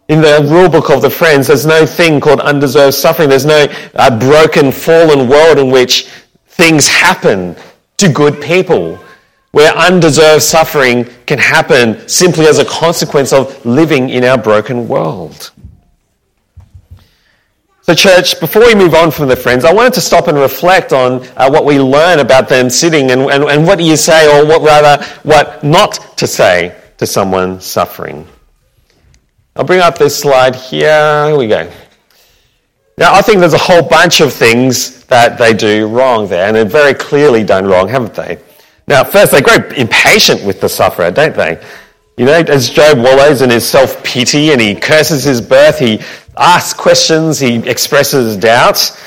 In 0.08 0.22
the 0.22 0.48
rule 0.50 0.70
book 0.70 0.90
of 0.90 1.02
the 1.02 1.10
Friends, 1.10 1.48
there's 1.48 1.66
no 1.66 1.86
thing 1.86 2.20
called 2.20 2.40
undeserved 2.40 2.94
suffering. 2.94 3.30
There's 3.30 3.46
no 3.46 3.68
uh, 3.96 4.20
broken, 4.20 4.72
fallen 4.72 5.28
world 5.28 5.58
in 5.58 5.72
which 5.72 6.08
things 6.48 6.88
happen 6.88 7.56
to 7.98 8.10
good 8.10 8.42
people, 8.42 9.00
where 9.52 9.74
undeserved 9.74 10.44
suffering 10.44 11.06
can 11.26 11.40
happen 11.40 12.08
simply 12.08 12.46
as 12.46 12.60
a 12.60 12.66
consequence 12.66 13.34
of 13.34 13.66
living 13.66 14.10
in 14.10 14.24
our 14.24 14.38
broken 14.38 14.88
world. 14.88 15.52
So, 17.86 17.94
church, 17.94 18.40
before 18.40 18.64
we 18.64 18.74
move 18.74 18.96
on 18.96 19.12
from 19.12 19.28
the 19.28 19.36
friends, 19.36 19.64
I 19.64 19.72
wanted 19.72 19.94
to 19.94 20.02
stop 20.02 20.28
and 20.28 20.40
reflect 20.40 20.92
on 20.92 21.24
uh, 21.38 21.52
what 21.52 21.66
we 21.66 21.80
learn 21.80 22.18
about 22.18 22.50
them 22.50 22.68
sitting 22.68 23.12
and, 23.12 23.30
and, 23.30 23.44
and 23.44 23.68
what 23.68 23.78
do 23.78 23.84
you 23.84 23.96
say, 23.96 24.26
or 24.26 24.44
what 24.44 24.64
rather, 24.64 25.06
what 25.22 25.64
not 25.64 26.18
to 26.18 26.26
say 26.26 26.76
to 26.98 27.06
someone 27.06 27.62
suffering. 27.62 28.28
I'll 29.56 29.66
bring 29.66 29.82
up 29.82 30.00
this 30.00 30.18
slide 30.18 30.56
here. 30.56 31.28
Here 31.28 31.38
we 31.38 31.48
go. 31.48 31.72
Now, 32.98 33.14
I 33.14 33.22
think 33.22 33.40
there's 33.40 33.54
a 33.54 33.60
whole 33.60 33.84
bunch 33.84 34.20
of 34.20 34.34
things 34.34 35.04
that 35.06 35.38
they 35.38 35.54
do 35.54 35.88
wrong 35.88 36.28
there, 36.28 36.48
and 36.48 36.56
they're 36.56 36.66
very 36.66 36.96
clearly 36.96 37.44
done 37.44 37.68
wrong, 37.68 37.88
haven't 37.88 38.16
they? 38.16 38.40
Now, 38.88 39.04
first, 39.04 39.32
they 39.32 39.42
grow 39.42 39.58
impatient 39.78 40.44
with 40.44 40.60
the 40.60 40.70
sufferer, 40.70 41.12
don't 41.12 41.36
they? 41.36 41.64
You 42.18 42.26
know, 42.26 42.34
as 42.48 42.70
Job 42.70 43.00
wallows 43.00 43.42
in 43.42 43.50
his 43.50 43.68
self 43.68 44.02
pity 44.04 44.52
and 44.52 44.62
he 44.62 44.74
curses 44.76 45.24
his 45.24 45.42
birth, 45.42 45.80
he 45.80 46.00
asks 46.38 46.78
questions, 46.78 47.40
he 47.40 47.58
expresses 47.68 48.38
doubt, 48.38 48.98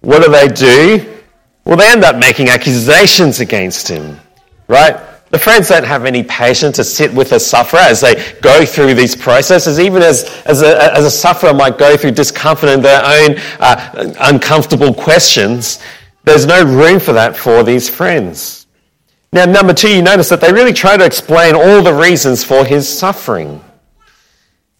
What 0.00 0.22
do 0.24 0.30
they 0.32 0.48
do? 0.48 1.14
Well, 1.64 1.76
they 1.76 1.90
end 1.90 2.04
up 2.04 2.16
making 2.16 2.48
accusations 2.48 3.40
against 3.40 3.88
him, 3.88 4.18
right? 4.68 4.98
The 5.30 5.38
friends 5.38 5.68
don't 5.68 5.84
have 5.84 6.06
any 6.06 6.22
patience 6.22 6.76
to 6.76 6.84
sit 6.84 7.12
with 7.12 7.32
a 7.32 7.40
sufferer 7.40 7.80
as 7.80 8.00
they 8.00 8.14
go 8.40 8.64
through 8.64 8.94
these 8.94 9.14
processes, 9.14 9.78
even 9.78 10.00
as, 10.00 10.24
as, 10.46 10.62
a, 10.62 10.94
as 10.94 11.04
a 11.04 11.10
sufferer 11.10 11.52
might 11.52 11.76
go 11.76 11.98
through 11.98 12.12
discomfort 12.12 12.70
and 12.70 12.82
their 12.82 13.04
own 13.04 13.36
uh, 13.60 14.14
uncomfortable 14.20 14.94
questions. 14.94 15.80
There's 16.24 16.46
no 16.46 16.64
room 16.64 16.98
for 16.98 17.12
that 17.12 17.36
for 17.36 17.62
these 17.62 17.90
friends. 17.90 18.57
Now, 19.32 19.44
number 19.44 19.74
two, 19.74 19.94
you 19.94 20.02
notice 20.02 20.28
that 20.30 20.40
they 20.40 20.52
really 20.52 20.72
try 20.72 20.96
to 20.96 21.04
explain 21.04 21.54
all 21.54 21.82
the 21.82 21.92
reasons 21.92 22.42
for 22.42 22.64
his 22.64 22.88
suffering. 22.88 23.62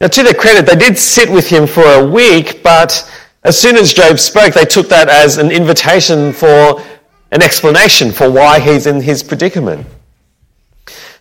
Now, 0.00 0.08
to 0.08 0.22
their 0.22 0.34
credit, 0.34 0.64
they 0.64 0.76
did 0.76 0.96
sit 0.98 1.30
with 1.30 1.48
him 1.48 1.66
for 1.66 1.84
a 1.84 2.06
week, 2.06 2.62
but 2.62 3.10
as 3.44 3.60
soon 3.60 3.76
as 3.76 3.92
Job 3.92 4.18
spoke, 4.18 4.54
they 4.54 4.64
took 4.64 4.88
that 4.88 5.08
as 5.08 5.38
an 5.38 5.50
invitation 5.50 6.32
for 6.32 6.82
an 7.30 7.42
explanation 7.42 8.10
for 8.10 8.30
why 8.30 8.58
he's 8.58 8.86
in 8.86 9.02
his 9.02 9.22
predicament. 9.22 9.86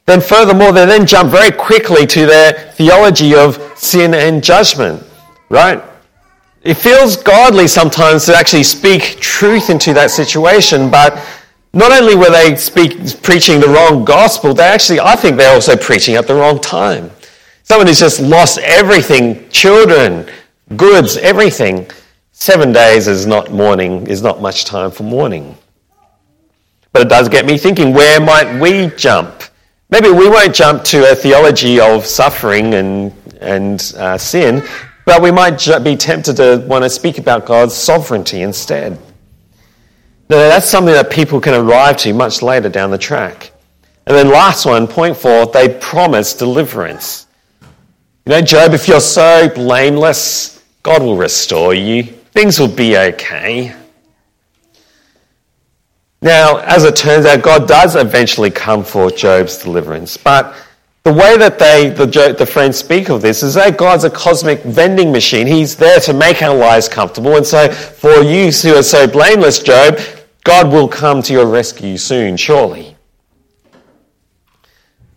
Then, 0.05 0.21
furthermore, 0.21 0.71
they 0.71 0.85
then 0.85 1.05
jump 1.05 1.31
very 1.31 1.51
quickly 1.51 2.07
to 2.07 2.25
their 2.25 2.53
theology 2.71 3.35
of 3.35 3.61
sin 3.75 4.13
and 4.13 4.41
judgment, 4.41 5.03
right? 5.49 5.83
It 6.63 6.75
feels 6.75 7.17
godly 7.17 7.67
sometimes 7.67 8.25
to 8.27 8.35
actually 8.35 8.63
speak 8.63 9.19
truth 9.19 9.69
into 9.69 9.93
that 9.93 10.11
situation, 10.11 10.89
but 10.89 11.21
not 11.77 11.91
only 11.91 12.15
were 12.15 12.31
they 12.31 12.55
speak, 12.55 13.21
preaching 13.21 13.59
the 13.59 13.67
wrong 13.67 14.03
gospel, 14.03 14.55
they 14.55 14.63
actually, 14.63 14.99
I 14.99 15.15
think 15.15 15.37
they're 15.37 15.53
also 15.53 15.77
preaching 15.77 16.15
at 16.15 16.25
the 16.25 16.33
wrong 16.33 16.59
time. 16.59 17.11
Someone 17.61 17.85
who's 17.85 17.99
just 17.99 18.19
lost 18.19 18.57
everything 18.57 19.47
children, 19.49 20.27
goods, 20.75 21.17
everything. 21.17 21.87
Seven 22.31 22.71
days 22.73 23.07
is 23.07 23.27
not 23.27 23.51
mourning, 23.51 24.07
is 24.07 24.23
not 24.23 24.41
much 24.41 24.65
time 24.65 24.89
for 24.89 25.03
mourning. 25.03 25.55
But 26.93 27.03
it 27.03 27.09
does 27.09 27.29
get 27.29 27.45
me 27.45 27.59
thinking 27.59 27.93
where 27.93 28.19
might 28.19 28.59
we 28.59 28.87
jump? 28.95 29.43
Maybe 29.91 30.09
we 30.09 30.27
won't 30.27 30.55
jump 30.55 30.83
to 30.85 31.11
a 31.11 31.15
theology 31.15 31.79
of 31.79 32.07
suffering 32.07 32.73
and, 32.73 33.13
and 33.39 33.93
uh, 33.97 34.17
sin, 34.17 34.67
but 35.05 35.21
we 35.21 35.29
might 35.29 35.63
be 35.83 35.95
tempted 35.95 36.37
to 36.37 36.65
want 36.67 36.83
to 36.85 36.89
speak 36.89 37.19
about 37.19 37.45
God's 37.45 37.75
sovereignty 37.75 38.41
instead. 38.41 38.97
Now, 40.29 40.37
that's 40.37 40.67
something 40.67 40.93
that 40.93 41.09
people 41.09 41.39
can 41.39 41.53
arrive 41.53 41.97
to 41.97 42.13
much 42.13 42.41
later 42.41 42.67
down 42.67 42.91
the 42.91 42.97
track. 42.97 43.51
And 44.05 44.15
then, 44.15 44.29
last 44.29 44.65
one, 44.65 44.87
point 44.87 45.15
four, 45.15 45.45
they 45.47 45.77
promise 45.79 46.33
deliverance. 46.33 47.27
You 48.25 48.31
know, 48.31 48.41
Job, 48.41 48.73
if 48.73 48.87
you're 48.87 48.99
so 48.99 49.47
blameless, 49.47 50.63
God 50.83 51.01
will 51.01 51.15
restore 51.15 51.73
you. 51.73 52.03
Things 52.03 52.59
will 52.59 52.67
be 52.67 52.97
okay. 52.97 53.73
Now, 56.21 56.57
as 56.57 56.83
it 56.83 56.95
turns 56.95 57.25
out, 57.25 57.41
God 57.41 57.67
does 57.67 57.95
eventually 57.95 58.51
come 58.51 58.83
for 58.83 59.11
Job's 59.11 59.57
deliverance. 59.57 60.17
But 60.17 60.55
the 61.03 61.13
way 61.13 61.37
that 61.37 61.57
they, 61.57 61.89
the, 61.89 62.35
the 62.37 62.45
friends 62.45 62.77
speak 62.77 63.09
of 63.09 63.21
this 63.21 63.43
is 63.43 63.53
that 63.53 63.77
God's 63.77 64.03
a 64.03 64.09
cosmic 64.09 64.61
vending 64.63 65.11
machine. 65.11 65.47
He's 65.47 65.77
there 65.77 66.01
to 66.01 66.13
make 66.13 66.41
our 66.41 66.55
lives 66.55 66.89
comfortable. 66.89 67.37
And 67.37 67.45
so, 67.45 67.71
for 67.71 68.23
you 68.23 68.51
who 68.51 68.75
are 68.75 68.83
so 68.83 69.07
blameless, 69.07 69.59
Job, 69.59 69.99
God 70.47 70.71
will 70.71 70.87
come 70.87 71.21
to 71.23 71.33
your 71.33 71.45
rescue 71.45 71.97
soon, 71.97 72.37
surely. 72.37 72.95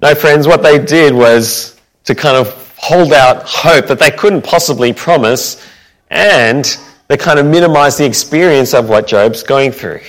No, 0.03 0.13
friends, 0.17 0.49
what 0.49 0.61
they 0.61 0.77
did 0.85 1.15
was 1.15 1.81
to 2.07 2.17
kind 2.17 2.37
of 2.37 2.75
hold 2.77 3.13
out 3.13 3.45
hope 3.45 3.87
that 3.87 4.01
they 4.01 4.11
couldn't 4.11 4.43
possibly 4.43 4.93
promise, 4.93 5.65
and 6.11 6.77
they 7.07 7.17
kind 7.17 7.39
of 7.39 7.47
minimize 7.47 7.97
the 7.97 8.05
experience 8.05 8.75
of 8.75 8.89
what 8.89 9.07
Job's 9.07 9.45
going 9.45 9.71
through. 9.71 10.01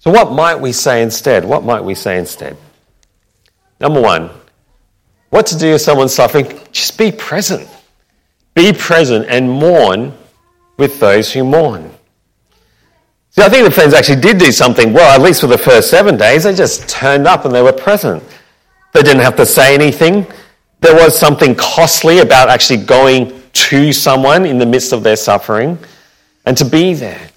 So, 0.00 0.10
what 0.10 0.32
might 0.32 0.56
we 0.56 0.72
say 0.72 1.04
instead? 1.04 1.44
What 1.44 1.62
might 1.62 1.84
we 1.84 1.94
say 1.94 2.18
instead? 2.18 2.56
Number 3.78 4.00
one, 4.00 4.30
what 5.30 5.46
to 5.46 5.56
do 5.56 5.74
if 5.76 5.82
someone's 5.82 6.16
suffering? 6.16 6.60
Just 6.72 6.98
be 6.98 7.12
present. 7.12 7.68
Be 8.54 8.72
present 8.72 9.26
and 9.28 9.48
mourn 9.48 10.14
with 10.78 10.98
those 10.98 11.32
who 11.32 11.44
mourn. 11.44 11.95
See, 13.36 13.44
I 13.44 13.50
think 13.50 13.64
the 13.64 13.70
friends 13.70 13.92
actually 13.92 14.22
did 14.22 14.38
do 14.38 14.50
something 14.50 14.94
well, 14.94 15.14
at 15.14 15.20
least 15.20 15.42
for 15.42 15.46
the 15.46 15.58
first 15.58 15.90
seven 15.90 16.16
days. 16.16 16.44
They 16.44 16.54
just 16.54 16.88
turned 16.88 17.26
up 17.26 17.44
and 17.44 17.54
they 17.54 17.60
were 17.60 17.72
present. 17.72 18.22
They 18.94 19.02
didn't 19.02 19.20
have 19.20 19.36
to 19.36 19.44
say 19.44 19.74
anything. 19.74 20.26
There 20.80 20.94
was 20.94 21.18
something 21.18 21.54
costly 21.54 22.20
about 22.20 22.48
actually 22.48 22.82
going 22.84 23.42
to 23.52 23.92
someone 23.92 24.46
in 24.46 24.58
the 24.58 24.64
midst 24.64 24.94
of 24.94 25.02
their 25.02 25.16
suffering 25.16 25.78
and 26.46 26.56
to 26.56 26.64
be 26.64 26.94
there. 26.94 27.28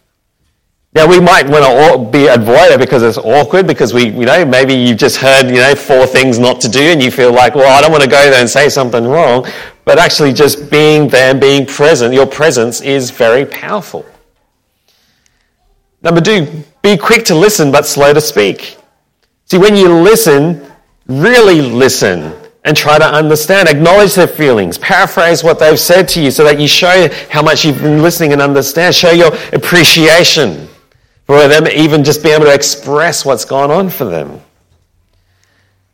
Now 0.94 1.06
we 1.06 1.20
might 1.20 1.50
want 1.50 1.66
to 1.66 2.18
be 2.18 2.28
avoided 2.28 2.80
because 2.80 3.04
it's 3.04 3.18
awkward 3.18 3.68
because 3.68 3.94
we, 3.94 4.06
you 4.06 4.26
know, 4.26 4.46
maybe 4.46 4.74
you've 4.74 4.98
just 4.98 5.18
heard, 5.18 5.50
you 5.50 5.58
know, 5.58 5.76
four 5.76 6.06
things 6.08 6.40
not 6.40 6.62
to 6.62 6.70
do 6.70 6.80
and 6.80 7.04
you 7.04 7.12
feel 7.12 7.34
like, 7.34 7.56
well, 7.56 7.78
I 7.78 7.82
don't 7.82 7.92
want 7.92 8.04
to 8.04 8.10
go 8.10 8.30
there 8.32 8.40
and 8.40 8.50
say 8.50 8.70
something 8.70 9.04
wrong. 9.06 9.46
But 9.84 10.00
actually 10.00 10.32
just 10.32 10.72
being 10.72 11.10
there 11.10 11.32
and 11.32 11.42
being 11.42 11.66
present, 11.66 12.14
your 12.14 12.26
presence 12.26 12.80
is 12.80 13.12
very 13.12 13.46
powerful. 13.46 14.06
Number 16.02 16.22
two, 16.22 16.64
Be 16.82 16.98
quick 16.98 17.26
to 17.26 17.36
listen, 17.36 17.72
but 17.72 17.86
slow 17.86 18.14
to 18.14 18.22
speak. 18.22 18.78
See, 19.46 19.58
when 19.58 19.76
you 19.76 19.94
listen, 20.02 20.66
really 21.08 21.62
listen 21.62 22.34
and 22.64 22.76
try 22.76 22.98
to 22.98 23.06
understand, 23.06 23.68
acknowledge 23.68 24.16
their 24.16 24.28
feelings, 24.28 24.78
paraphrase 24.78 25.44
what 25.44 25.60
they've 25.60 25.80
said 25.80 26.08
to 26.10 26.22
you 26.22 26.32
so 26.32 26.44
that 26.44 26.60
you 26.60 26.68
show 26.68 27.10
how 27.30 27.42
much 27.42 27.66
you've 27.66 27.82
been 27.82 28.02
listening 28.02 28.32
and 28.32 28.42
understand, 28.42 28.94
show 28.96 29.12
your 29.12 29.34
appreciation 29.54 30.68
for 31.26 31.48
them, 31.48 31.68
even 31.68 32.04
just 32.04 32.24
being 32.24 32.36
able 32.36 32.46
to 32.46 32.54
express 32.54 33.26
what's 33.26 33.46
gone 33.46 33.72
on 33.72 33.90
for 33.90 34.06
them. 34.06 34.40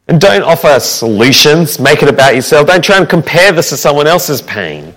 And 0.07 0.21
don't 0.21 0.43
offer 0.43 0.79
solutions, 0.79 1.79
make 1.79 2.03
it 2.03 2.09
about 2.09 2.35
yourself. 2.35 2.67
Don't 2.67 2.83
try 2.83 2.97
and 2.97 3.09
compare 3.09 3.51
this 3.51 3.69
to 3.69 3.77
someone 3.77 4.05
else's 4.05 4.41
pain 4.41 4.93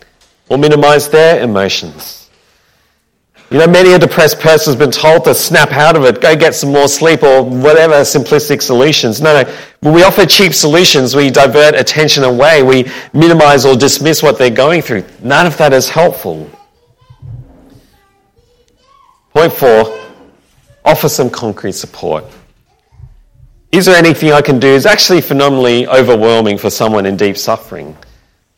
or 0.50 0.58
minimize 0.58 1.08
their 1.08 1.42
emotions. 1.42 2.17
You 3.50 3.58
know, 3.58 3.66
many 3.66 3.94
a 3.94 3.98
depressed 3.98 4.40
person 4.40 4.72
has 4.72 4.78
been 4.78 4.90
told 4.90 5.24
to 5.24 5.34
snap 5.34 5.72
out 5.72 5.96
of 5.96 6.04
it, 6.04 6.20
go 6.20 6.36
get 6.36 6.54
some 6.54 6.70
more 6.70 6.86
sleep, 6.86 7.22
or 7.22 7.42
whatever 7.42 7.94
simplistic 8.02 8.60
solutions. 8.60 9.22
No, 9.22 9.42
no. 9.42 9.50
When 9.80 9.94
we 9.94 10.02
offer 10.02 10.26
cheap 10.26 10.52
solutions, 10.52 11.16
we 11.16 11.30
divert 11.30 11.74
attention 11.74 12.24
away, 12.24 12.62
we 12.62 12.90
minimize 13.14 13.64
or 13.64 13.74
dismiss 13.74 14.22
what 14.22 14.36
they're 14.36 14.50
going 14.50 14.82
through. 14.82 15.04
None 15.22 15.46
of 15.46 15.56
that 15.56 15.72
is 15.72 15.88
helpful. 15.88 16.50
Point 19.32 19.52
four 19.52 19.98
offer 20.84 21.08
some 21.08 21.30
concrete 21.30 21.72
support. 21.72 22.24
Is 23.72 23.86
there 23.86 23.96
anything 23.96 24.32
I 24.32 24.42
can 24.42 24.58
do? 24.58 24.68
Is 24.68 24.84
actually 24.84 25.22
phenomenally 25.22 25.86
overwhelming 25.86 26.58
for 26.58 26.68
someone 26.68 27.06
in 27.06 27.16
deep 27.16 27.38
suffering. 27.38 27.96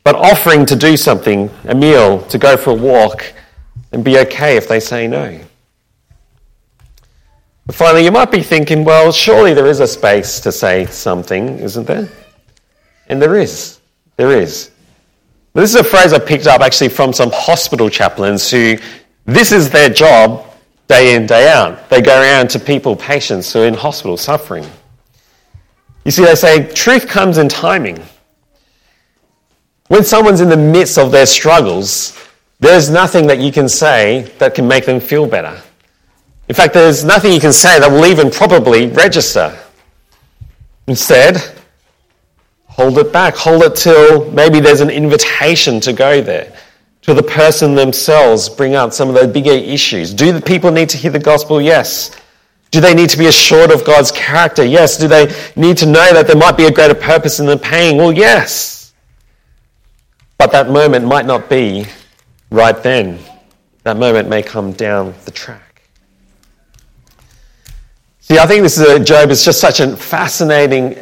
But 0.03 0.17
offering 0.17 0.67
to 0.67 0.75
do 0.75 0.97
something, 0.97 1.49
a 1.65 1.75
meal, 1.75 2.23
to 2.23 2.39
go 2.39 2.57
for 2.57 2.71
a 2.71 2.75
walk, 2.75 3.33
and 3.93 4.05
be 4.05 4.19
okay 4.19 4.57
if 4.57 4.69
they 4.69 4.81
say 4.81 5.07
no. 5.07 5.41
But 7.67 7.75
finally, 7.75 8.05
you 8.05 8.11
might 8.11 8.31
be 8.31 8.43
thinking, 8.43 8.85
well, 8.85 9.13
surely 9.13 9.55
there 9.55 9.67
is 9.67 9.81
a 9.81 9.87
space 9.87 10.41
to 10.41 10.53
say 10.53 10.87
something, 10.87 11.59
isn't 11.61 11.87
there? 11.87 12.09
And 13.09 13.21
there 13.21 13.37
is. 13.37 13.81
There 14.17 14.33
is. 14.33 14.71
This 15.53 15.71
is 15.71 15.77
a 15.77 15.85
phrase 15.85 16.13
I 16.13 16.19
picked 16.19 16.47
up 16.47 16.61
actually 16.61 16.91
from 16.91 17.13
some 17.13 17.31
hospital 17.33 17.89
chaplains 17.89 18.51
who, 18.51 18.77
this 19.25 19.53
is 19.53 19.71
their 19.71 19.89
job 19.89 20.47
day 20.87 21.15
in, 21.15 21.27
day 21.27 21.49
out. 21.49 21.89
They 21.89 22.01
go 22.01 22.21
around 22.21 22.51
to 22.51 22.59
people, 22.59 22.97
patients 22.97 23.53
who 23.53 23.63
are 23.63 23.67
in 23.67 23.75
hospital 23.75 24.17
suffering. 24.17 24.67
You 26.05 26.11
see, 26.11 26.25
they 26.25 26.35
say 26.35 26.73
truth 26.73 27.07
comes 27.07 27.39
in 27.39 27.49
timing. 27.49 28.03
When 29.89 30.05
someone's 30.05 30.41
in 30.41 30.49
the 30.49 30.57
midst 30.57 30.99
of 30.99 31.13
their 31.13 31.27
struggles, 31.27 32.17
there's 32.61 32.91
nothing 32.91 33.27
that 33.29 33.39
you 33.39 33.51
can 33.51 33.69
say 33.69 34.31
that 34.39 34.55
can 34.55 34.69
make 34.69 34.85
them 34.85 35.01
feel 35.01 35.27
better. 35.27 35.61
In 36.49 36.55
fact, 36.55 36.75
there's 36.75 37.05
nothing 37.05 37.33
you 37.33 37.41
can 37.41 37.53
say 37.53 37.79
that 37.79 37.91
will 37.91 38.07
even 38.07 38.31
probably 38.31 38.89
register. 38.89 39.57
Instead, 40.87 41.41
hold 42.67 42.99
it 42.99 43.13
back. 43.13 43.35
Hold 43.35 43.63
it 43.63 43.77
till 43.77 44.31
maybe 44.33 44.61
there's 44.61 44.81
an 44.81 44.91
invitation 44.91 45.81
to 45.81 45.93
go 45.93 46.21
there. 46.21 46.53
To 47.03 47.15
the 47.15 47.23
person 47.23 47.75
themselves, 47.75 48.49
bring 48.49 48.75
out 48.75 48.93
some 48.93 49.09
of 49.09 49.15
those 49.15 49.33
bigger 49.33 49.53
issues. 49.53 50.13
Do 50.13 50.33
the 50.33 50.41
people 50.41 50.71
need 50.71 50.91
to 50.91 50.99
hear 50.99 51.11
the 51.11 51.19
gospel? 51.19 51.63
Yes. 51.63 52.11
Do 52.71 52.81
they 52.81 52.95
need 52.95 53.09
to 53.11 53.19
be 53.19 53.27
assured 53.27 53.71
of 53.71 53.85
God's 53.85 54.13
character? 54.13 54.65
Yes. 54.65 54.99
Do 54.99 55.09
they 55.09 55.33
need 55.57 55.79
to 55.79 55.87
know 55.87 56.13
that 56.13 56.27
there 56.27 56.37
might 56.37 56.59
be 56.59 56.67
a 56.67 56.71
greater 56.71 56.95
purpose 56.95 57.41
in 57.41 57.47
the 57.47 57.57
pain? 57.57 57.97
Well, 57.97 58.13
yes. 58.13 58.93
But 60.37 60.53
that 60.53 60.69
moment 60.69 61.07
might 61.07 61.27
not 61.27 61.49
be 61.49 61.87
right 62.51 62.83
then. 62.83 63.19
That 63.85 63.97
moment 63.97 64.29
may 64.29 64.43
come 64.43 64.73
down 64.73 65.15
the 65.25 65.31
track. 65.31 65.83
See, 68.21 68.39
I 68.39 68.47
think 68.47 68.63
this 68.63 68.79
is 68.79 68.89
a, 68.89 69.01
Job 69.03 69.31
is 69.31 69.45
just 69.45 69.61
such 69.61 69.81
a 69.81 69.97
fascinating 69.97 70.97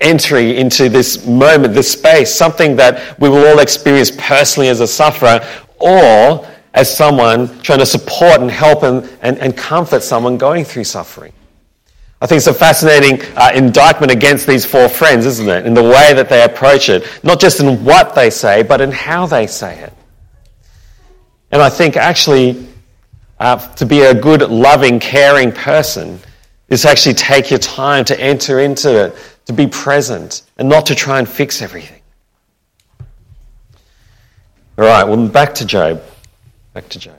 entry 0.00 0.56
into 0.56 0.88
this 0.88 1.26
moment, 1.26 1.74
this 1.74 1.92
space, 1.92 2.34
something 2.34 2.76
that 2.76 3.18
we 3.20 3.28
will 3.28 3.46
all 3.46 3.60
experience 3.60 4.10
personally 4.10 4.68
as 4.68 4.80
a 4.80 4.86
sufferer 4.86 5.46
or 5.78 6.46
as 6.74 6.94
someone 6.94 7.60
trying 7.60 7.78
to 7.78 7.86
support 7.86 8.40
and 8.40 8.50
help 8.50 8.82
and, 8.82 9.08
and, 9.20 9.38
and 9.38 9.56
comfort 9.56 10.02
someone 10.02 10.36
going 10.38 10.64
through 10.64 10.84
suffering. 10.84 11.32
I 12.20 12.26
think 12.26 12.38
it's 12.38 12.46
a 12.46 12.54
fascinating 12.54 13.20
uh, 13.36 13.50
indictment 13.54 14.12
against 14.12 14.46
these 14.46 14.64
four 14.64 14.88
friends, 14.88 15.26
isn't 15.26 15.48
it? 15.48 15.66
In 15.66 15.74
the 15.74 15.82
way 15.82 16.14
that 16.14 16.28
they 16.28 16.44
approach 16.44 16.88
it. 16.88 17.04
Not 17.22 17.40
just 17.40 17.60
in 17.60 17.84
what 17.84 18.14
they 18.14 18.30
say, 18.30 18.62
but 18.62 18.80
in 18.80 18.92
how 18.92 19.26
they 19.26 19.46
say 19.46 19.78
it. 19.80 19.92
And 21.52 21.60
I 21.60 21.68
think 21.68 21.96
actually, 21.96 22.66
uh, 23.38 23.56
to 23.74 23.84
be 23.84 24.00
a 24.00 24.14
good, 24.14 24.40
loving, 24.50 24.98
caring 24.98 25.52
person 25.52 26.18
is 26.68 26.82
to 26.82 26.88
actually 26.88 27.14
take 27.14 27.50
your 27.50 27.58
time 27.58 28.06
to 28.06 28.18
enter 28.18 28.58
into 28.60 29.06
it, 29.06 29.16
to 29.44 29.52
be 29.52 29.66
present, 29.66 30.42
and 30.56 30.68
not 30.68 30.86
to 30.86 30.94
try 30.94 31.18
and 31.18 31.28
fix 31.28 31.60
everything. 31.60 32.00
All 34.78 34.86
right, 34.86 35.04
well, 35.04 35.28
back 35.28 35.54
to 35.56 35.66
Job. 35.66 36.02
Back 36.72 36.88
to 36.88 36.98
Job. 36.98 37.16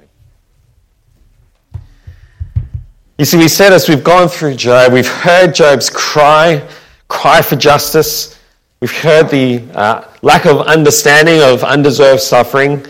You 3.19 3.25
see, 3.25 3.37
we 3.37 3.47
said 3.47 3.71
as 3.71 3.87
we've 3.87 4.03
gone 4.03 4.27
through 4.27 4.55
Job, 4.55 4.91
we've 4.91 5.07
heard 5.07 5.53
Job's 5.53 5.91
cry, 5.91 6.67
cry 7.07 7.43
for 7.43 7.55
justice. 7.55 8.39
We've 8.79 8.91
heard 8.91 9.29
the 9.29 9.63
uh, 9.75 10.07
lack 10.23 10.45
of 10.45 10.61
understanding 10.61 11.39
of 11.43 11.63
undeserved 11.63 12.21
suffering. 12.21 12.83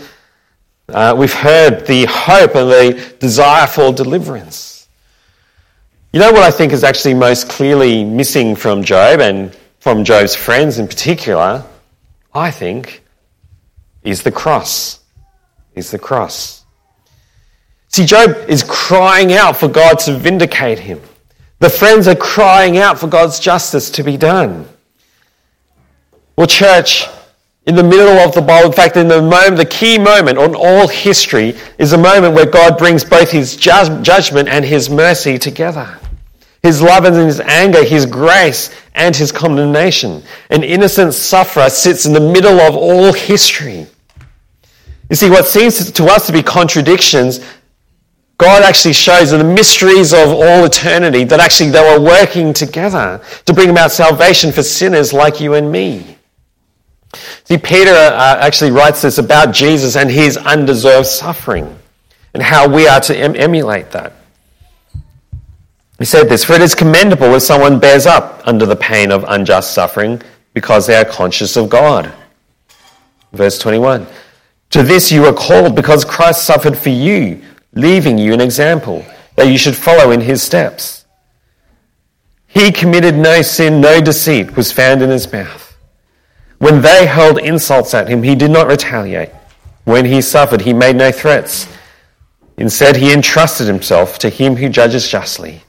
Uh, 0.88 1.14
we've 1.16 1.32
heard 1.32 1.86
the 1.86 2.04
hope 2.04 2.54
and 2.54 2.70
the 2.70 3.16
desire 3.18 3.66
for 3.66 3.92
deliverance. 3.92 4.86
You 6.12 6.20
know 6.20 6.30
what 6.30 6.42
I 6.42 6.50
think 6.50 6.72
is 6.72 6.84
actually 6.84 7.14
most 7.14 7.48
clearly 7.48 8.04
missing 8.04 8.54
from 8.54 8.84
Job 8.84 9.20
and 9.20 9.54
from 9.80 10.04
Job's 10.04 10.34
friends 10.34 10.78
in 10.78 10.86
particular, 10.86 11.64
I 12.32 12.50
think, 12.50 13.02
is 14.02 14.22
the 14.22 14.30
cross. 14.30 15.00
Is 15.74 15.90
the 15.90 15.98
cross. 15.98 16.64
See, 17.88 18.04
Job 18.04 18.36
is 18.48 18.62
crying 18.62 19.32
out 19.32 19.56
for 19.56 19.68
God 19.68 19.98
to 20.00 20.16
vindicate 20.16 20.78
him. 20.78 21.00
The 21.58 21.70
friends 21.70 22.06
are 22.08 22.14
crying 22.14 22.76
out 22.76 22.98
for 22.98 23.06
God's 23.06 23.40
justice 23.40 23.90
to 23.90 24.04
be 24.04 24.16
done. 24.16 24.68
Well, 26.36 26.46
church, 26.46 27.06
in 27.66 27.74
the 27.74 27.82
middle 27.82 28.18
of 28.18 28.34
the 28.34 28.42
Bible. 28.42 28.70
In 28.70 28.76
fact, 28.76 28.96
in 28.96 29.08
the 29.08 29.22
moment, 29.22 29.56
the 29.56 29.64
key 29.64 29.98
moment 29.98 30.38
on 30.38 30.54
all 30.54 30.86
history 30.86 31.54
is 31.78 31.92
a 31.92 31.98
moment 31.98 32.34
where 32.34 32.46
God 32.46 32.76
brings 32.76 33.04
both 33.04 33.30
his 33.30 33.56
ju- 33.56 34.00
judgment 34.02 34.48
and 34.48 34.64
his 34.64 34.90
mercy 34.90 35.38
together. 35.38 35.98
His 36.62 36.80
love 36.80 37.04
and 37.04 37.14
his 37.16 37.40
anger, 37.40 37.84
his 37.84 38.06
grace 38.06 38.74
and 38.94 39.14
his 39.14 39.32
condemnation. 39.32 40.22
An 40.50 40.62
innocent 40.62 41.14
sufferer 41.14 41.68
sits 41.70 42.06
in 42.06 42.12
the 42.12 42.20
middle 42.20 42.60
of 42.60 42.74
all 42.76 43.12
history. 43.12 43.86
You 45.10 45.16
see, 45.16 45.28
what 45.28 45.46
seems 45.46 45.90
to 45.92 46.04
us 46.06 46.26
to 46.26 46.32
be 46.32 46.42
contradictions, 46.42 47.40
God 48.38 48.62
actually 48.62 48.94
shows 48.94 49.32
in 49.32 49.38
the 49.38 49.44
mysteries 49.44 50.12
of 50.12 50.28
all 50.28 50.64
eternity 50.64 51.24
that 51.24 51.40
actually 51.40 51.70
they 51.70 51.80
were 51.80 52.02
working 52.02 52.52
together 52.52 53.20
to 53.44 53.52
bring 53.52 53.70
about 53.70 53.92
salvation 53.92 54.50
for 54.50 54.62
sinners 54.62 55.12
like 55.12 55.40
you 55.40 55.54
and 55.54 55.70
me. 55.70 56.13
See, 57.44 57.58
Peter 57.58 57.92
uh, 57.92 58.38
actually 58.40 58.70
writes 58.70 59.02
this 59.02 59.18
about 59.18 59.52
Jesus 59.52 59.96
and 59.96 60.10
his 60.10 60.36
undeserved 60.38 61.06
suffering 61.06 61.78
and 62.32 62.42
how 62.42 62.68
we 62.68 62.88
are 62.88 63.00
to 63.00 63.16
em- 63.16 63.36
emulate 63.36 63.90
that. 63.90 64.14
He 65.98 66.04
said 66.04 66.28
this 66.28 66.44
For 66.44 66.54
it 66.54 66.62
is 66.62 66.74
commendable 66.74 67.34
if 67.34 67.42
someone 67.42 67.78
bears 67.78 68.06
up 68.06 68.42
under 68.46 68.66
the 68.66 68.76
pain 68.76 69.12
of 69.12 69.24
unjust 69.28 69.74
suffering 69.74 70.20
because 70.54 70.86
they 70.86 70.96
are 70.96 71.04
conscious 71.04 71.56
of 71.56 71.68
God. 71.68 72.12
Verse 73.32 73.58
21 73.58 74.06
To 74.70 74.82
this 74.82 75.12
you 75.12 75.24
are 75.26 75.34
called 75.34 75.76
because 75.76 76.04
Christ 76.04 76.44
suffered 76.44 76.78
for 76.78 76.90
you, 76.90 77.42
leaving 77.74 78.16
you 78.16 78.32
an 78.32 78.40
example 78.40 79.04
that 79.36 79.48
you 79.48 79.58
should 79.58 79.76
follow 79.76 80.12
in 80.12 80.20
his 80.20 80.42
steps. 80.42 81.04
He 82.46 82.70
committed 82.70 83.16
no 83.16 83.42
sin, 83.42 83.80
no 83.80 84.00
deceit 84.00 84.56
was 84.56 84.72
found 84.72 85.02
in 85.02 85.10
his 85.10 85.30
mouth. 85.30 85.63
When 86.58 86.82
they 86.82 87.06
hurled 87.06 87.38
insults 87.38 87.94
at 87.94 88.08
him, 88.08 88.22
he 88.22 88.34
did 88.34 88.50
not 88.50 88.66
retaliate. 88.66 89.30
When 89.84 90.04
he 90.04 90.22
suffered, 90.22 90.62
he 90.62 90.72
made 90.72 90.96
no 90.96 91.12
threats. 91.12 91.68
Instead, 92.56 92.96
he 92.96 93.12
entrusted 93.12 93.66
himself 93.66 94.18
to 94.20 94.30
him 94.30 94.56
who 94.56 94.68
judges 94.68 95.08
justly. 95.08 95.62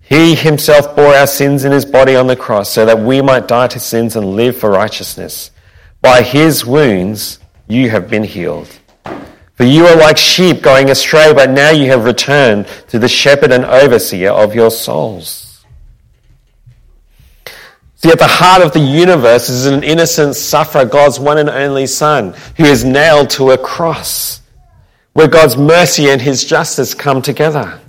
He 0.00 0.34
himself 0.34 0.94
bore 0.94 1.14
our 1.14 1.26
sins 1.26 1.64
in 1.64 1.72
his 1.72 1.84
body 1.84 2.16
on 2.16 2.26
the 2.26 2.36
cross 2.36 2.70
so 2.70 2.86
that 2.86 3.00
we 3.00 3.20
might 3.20 3.48
die 3.48 3.68
to 3.68 3.80
sins 3.80 4.16
and 4.16 4.36
live 4.36 4.56
for 4.56 4.70
righteousness. 4.70 5.50
By 6.00 6.22
his 6.22 6.64
wounds, 6.64 7.38
you 7.66 7.90
have 7.90 8.08
been 8.08 8.24
healed. 8.24 8.68
For 9.54 9.64
you 9.64 9.86
are 9.86 9.96
like 9.96 10.16
sheep 10.16 10.62
going 10.62 10.88
astray, 10.88 11.32
but 11.34 11.50
now 11.50 11.70
you 11.70 11.86
have 11.86 12.04
returned 12.04 12.68
to 12.88 12.98
the 12.98 13.08
shepherd 13.08 13.50
and 13.50 13.64
overseer 13.64 14.30
of 14.30 14.54
your 14.54 14.70
souls. 14.70 15.47
See, 18.00 18.10
at 18.10 18.20
the 18.20 18.28
heart 18.28 18.62
of 18.62 18.72
the 18.72 18.78
universe 18.78 19.48
is 19.48 19.66
an 19.66 19.82
innocent 19.82 20.36
sufferer, 20.36 20.84
God's 20.84 21.18
one 21.18 21.36
and 21.36 21.50
only 21.50 21.88
Son, 21.88 22.32
who 22.56 22.64
is 22.64 22.84
nailed 22.84 23.28
to 23.30 23.50
a 23.50 23.58
cross, 23.58 24.40
where 25.14 25.26
God's 25.26 25.56
mercy 25.56 26.08
and 26.08 26.22
his 26.22 26.44
justice 26.44 26.94
come 26.94 27.20
together. 27.20 27.80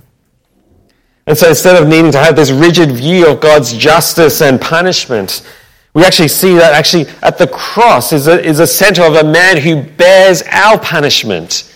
And 1.28 1.38
so 1.38 1.48
instead 1.48 1.80
of 1.80 1.86
needing 1.86 2.10
to 2.10 2.18
have 2.18 2.34
this 2.34 2.50
rigid 2.50 2.90
view 2.90 3.28
of 3.28 3.40
God's 3.40 3.72
justice 3.72 4.42
and 4.42 4.60
punishment, 4.60 5.48
we 5.94 6.04
actually 6.04 6.26
see 6.26 6.54
that 6.56 6.72
actually 6.72 7.06
at 7.22 7.38
the 7.38 7.46
cross 7.46 8.12
is 8.12 8.26
a, 8.26 8.44
is 8.44 8.58
a 8.58 8.66
center 8.66 9.04
of 9.04 9.14
a 9.14 9.22
man 9.22 9.58
who 9.58 9.80
bears 9.80 10.42
our 10.50 10.76
punishment 10.80 11.72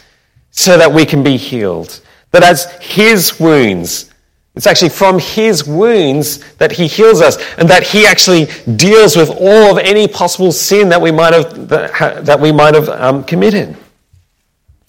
so 0.51 0.77
that 0.77 0.93
we 0.93 1.07
can 1.07 1.23
be 1.23 1.37
healed. 1.37 2.01
That 2.33 2.43
as 2.43 2.69
his 2.81 3.39
wounds, 3.39 4.11
it's 4.57 4.67
actually 4.69 4.91
from 4.91 5.19
his 5.19 5.67
wounds 5.67 6.39
that 6.55 6.71
he 6.71 6.87
heals 6.87 7.21
us 7.21 7.39
and 7.59 7.69
that 7.71 7.83
he 7.83 8.07
actually 8.07 8.47
deals 8.77 9.17
with 9.17 9.31
all 9.31 9.73
of 9.73 9.79
any 9.79 10.07
possible 10.07 10.53
sin 10.53 10.91
that 10.91 11.01
we 11.01 11.11
might 11.11 11.33
have, 11.33 11.69
that 11.69 12.39
we 12.39 12.53
might 12.53 12.75
have 12.75 12.89
um, 12.89 13.25
committed. 13.25 13.77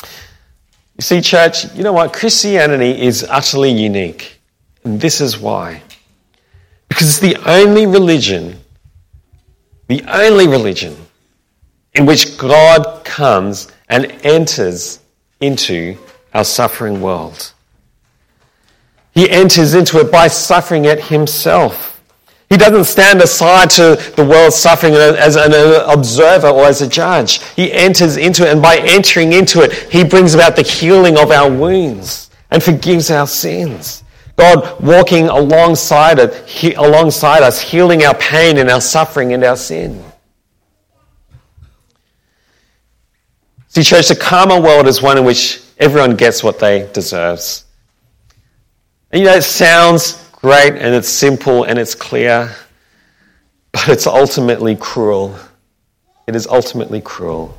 You 0.02 1.02
see, 1.02 1.20
church, 1.20 1.74
you 1.74 1.84
know 1.84 1.94
what? 1.94 2.14
Christianity 2.14 3.02
is 3.02 3.26
utterly 3.28 3.72
unique. 3.72 4.40
And 4.84 5.02
this 5.02 5.20
is 5.20 5.38
why. 5.38 5.82
Because 6.88 7.10
it's 7.10 7.20
the 7.20 7.50
only 7.50 7.88
religion, 7.88 8.58
the 9.88 10.04
only 10.08 10.48
religion 10.48 10.96
in 11.94 12.06
which 12.06 12.38
God 12.38 13.04
comes 13.04 13.72
and 13.90 14.06
enters 14.24 15.00
into 15.42 15.98
our 16.36 16.44
suffering 16.44 17.02
world. 17.02 17.52
He 19.16 19.30
enters 19.30 19.74
into 19.74 20.00
it 20.00 20.12
by 20.12 20.28
suffering 20.28 20.86
it 20.86 21.06
himself. 21.06 22.04
He 22.50 22.58
doesn't 22.58 22.84
stand 22.84 23.22
aside 23.22 23.72
to 23.72 23.96
the 24.16 24.24
world's 24.24 24.56
suffering 24.56 24.94
as 24.94 25.36
an 25.36 25.52
observer 25.92 26.50
or 26.50 26.66
as 26.66 26.82
a 26.82 26.88
judge. 26.88 27.42
He 27.56 27.72
enters 27.72 28.18
into 28.18 28.46
it, 28.46 28.52
and 28.52 28.62
by 28.62 28.78
entering 28.78 29.34
into 29.34 29.62
it, 29.62 29.74
he 29.92 30.04
brings 30.04 30.36
about 30.36 30.56
the 30.56 30.62
healing 30.62 31.18
of 31.18 31.32
our 31.32 31.50
wounds 31.50 32.30
and 32.52 32.62
forgives 32.62 33.10
our 33.10 33.26
sins. 33.26 34.04
God 34.36 34.80
walking 34.82 35.28
alongside 35.28 36.20
it, 36.20 36.48
he, 36.48 36.74
alongside 36.74 37.42
us, 37.42 37.60
healing 37.60 38.04
our 38.04 38.16
pain 38.16 38.58
and 38.58 38.70
our 38.70 38.82
suffering 38.82 39.34
and 39.34 39.44
our 39.44 39.56
sin. 39.56 40.04
See, 43.70 43.84
church, 43.84 44.10
the 44.10 44.16
karma 44.16 44.60
world 44.60 44.88
is 44.88 45.02
one 45.02 45.18
in 45.18 45.26
which 45.26 45.62
everyone 45.80 46.16
gets 46.16 46.44
what 46.44 46.60
they 46.60 46.90
deserves. 46.94 47.65
And 49.16 49.22
you 49.22 49.30
know, 49.30 49.38
it 49.38 49.44
sounds 49.44 50.22
great 50.34 50.74
and 50.74 50.94
it's 50.94 51.08
simple 51.08 51.64
and 51.64 51.80
it's 51.80 51.96
clear, 51.96 52.54
but 53.72 53.88
it's 53.88 54.08
ultimately 54.08 54.76
cruel. 54.76 55.40
It 56.28 56.36
is 56.36 56.48
ultimately 56.48 57.00
cruel. 57.00 57.58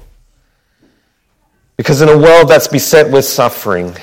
Because 1.78 2.02
in 2.02 2.10
a 2.10 2.18
world 2.18 2.48
that's 2.48 2.68
beset 2.68 3.10
with 3.10 3.24
suffering, 3.24 3.96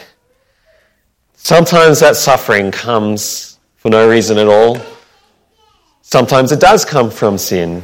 sometimes 1.35 1.99
that 1.99 2.15
suffering 2.15 2.71
comes 2.71 3.59
for 3.75 3.89
no 3.91 4.09
reason 4.09 4.39
at 4.39 4.47
all. 4.47 4.79
Sometimes 6.01 6.51
it 6.51 6.59
does 6.59 6.83
come 6.83 7.11
from 7.11 7.37
sin. 7.37 7.83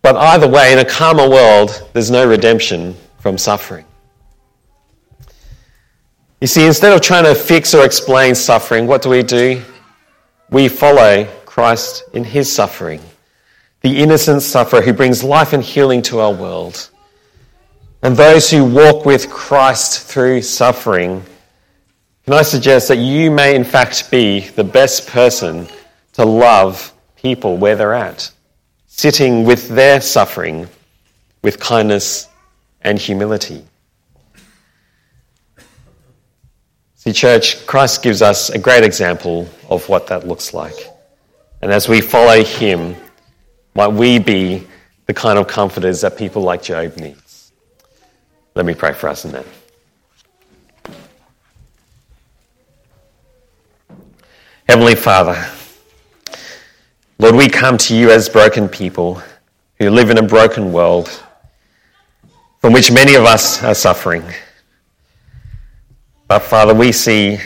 But 0.00 0.16
either 0.16 0.48
way, 0.48 0.72
in 0.72 0.78
a 0.78 0.86
karma 0.86 1.28
world, 1.28 1.86
there's 1.92 2.10
no 2.10 2.26
redemption 2.26 2.96
from 3.18 3.36
suffering. 3.36 3.84
You 6.42 6.48
see, 6.48 6.66
instead 6.66 6.92
of 6.92 7.00
trying 7.00 7.22
to 7.22 7.36
fix 7.36 7.72
or 7.72 7.84
explain 7.84 8.34
suffering, 8.34 8.88
what 8.88 9.00
do 9.00 9.10
we 9.10 9.22
do? 9.22 9.62
We 10.50 10.66
follow 10.66 11.24
Christ 11.44 12.02
in 12.14 12.24
his 12.24 12.52
suffering, 12.52 13.00
the 13.82 13.98
innocent 13.98 14.42
sufferer 14.42 14.82
who 14.82 14.92
brings 14.92 15.22
life 15.22 15.52
and 15.52 15.62
healing 15.62 16.02
to 16.02 16.18
our 16.18 16.32
world. 16.32 16.90
And 18.02 18.16
those 18.16 18.50
who 18.50 18.64
walk 18.64 19.06
with 19.06 19.30
Christ 19.30 20.08
through 20.08 20.42
suffering, 20.42 21.22
can 22.24 22.34
I 22.34 22.42
suggest 22.42 22.88
that 22.88 22.98
you 22.98 23.30
may 23.30 23.54
in 23.54 23.62
fact 23.62 24.10
be 24.10 24.40
the 24.40 24.64
best 24.64 25.06
person 25.06 25.68
to 26.14 26.24
love 26.24 26.92
people 27.14 27.56
where 27.56 27.76
they're 27.76 27.94
at, 27.94 28.32
sitting 28.88 29.44
with 29.44 29.68
their 29.68 30.00
suffering 30.00 30.66
with 31.40 31.60
kindness 31.60 32.26
and 32.80 32.98
humility. 32.98 33.64
See, 37.02 37.12
church, 37.12 37.66
Christ 37.66 38.00
gives 38.04 38.22
us 38.22 38.50
a 38.50 38.58
great 38.58 38.84
example 38.84 39.48
of 39.68 39.88
what 39.88 40.06
that 40.06 40.28
looks 40.28 40.54
like. 40.54 40.88
And 41.60 41.72
as 41.72 41.88
we 41.88 42.00
follow 42.00 42.44
him, 42.44 42.94
might 43.74 43.88
we 43.88 44.20
be 44.20 44.68
the 45.06 45.12
kind 45.12 45.36
of 45.36 45.48
comforters 45.48 46.02
that 46.02 46.16
people 46.16 46.42
like 46.42 46.62
Job 46.62 46.96
needs. 46.98 47.50
Let 48.54 48.66
me 48.66 48.74
pray 48.74 48.92
for 48.92 49.08
us 49.08 49.24
in 49.24 49.32
that. 49.32 49.44
Heavenly 54.68 54.94
Father, 54.94 55.44
Lord, 57.18 57.34
we 57.34 57.48
come 57.48 57.78
to 57.78 57.96
you 57.96 58.12
as 58.12 58.28
broken 58.28 58.68
people 58.68 59.20
who 59.80 59.90
live 59.90 60.10
in 60.10 60.18
a 60.18 60.22
broken 60.22 60.72
world 60.72 61.08
from 62.60 62.72
which 62.72 62.92
many 62.92 63.16
of 63.16 63.24
us 63.24 63.60
are 63.64 63.74
suffering. 63.74 64.22
But 66.32 66.44
Father, 66.44 66.72
we 66.72 66.92
see 66.92 67.38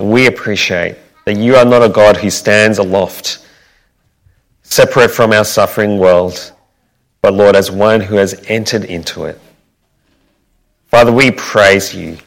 and 0.00 0.10
we 0.10 0.26
appreciate 0.26 0.96
that 1.26 1.36
you 1.36 1.54
are 1.54 1.64
not 1.64 1.84
a 1.84 1.88
God 1.88 2.16
who 2.16 2.28
stands 2.28 2.78
aloft, 2.78 3.46
separate 4.64 5.12
from 5.12 5.32
our 5.32 5.44
suffering 5.44 5.96
world, 5.98 6.52
but 7.22 7.34
Lord, 7.34 7.54
as 7.54 7.70
one 7.70 8.00
who 8.00 8.16
has 8.16 8.34
entered 8.48 8.82
into 8.86 9.26
it. 9.26 9.40
Father, 10.88 11.12
we 11.12 11.30
praise 11.30 11.94
you 11.94 12.18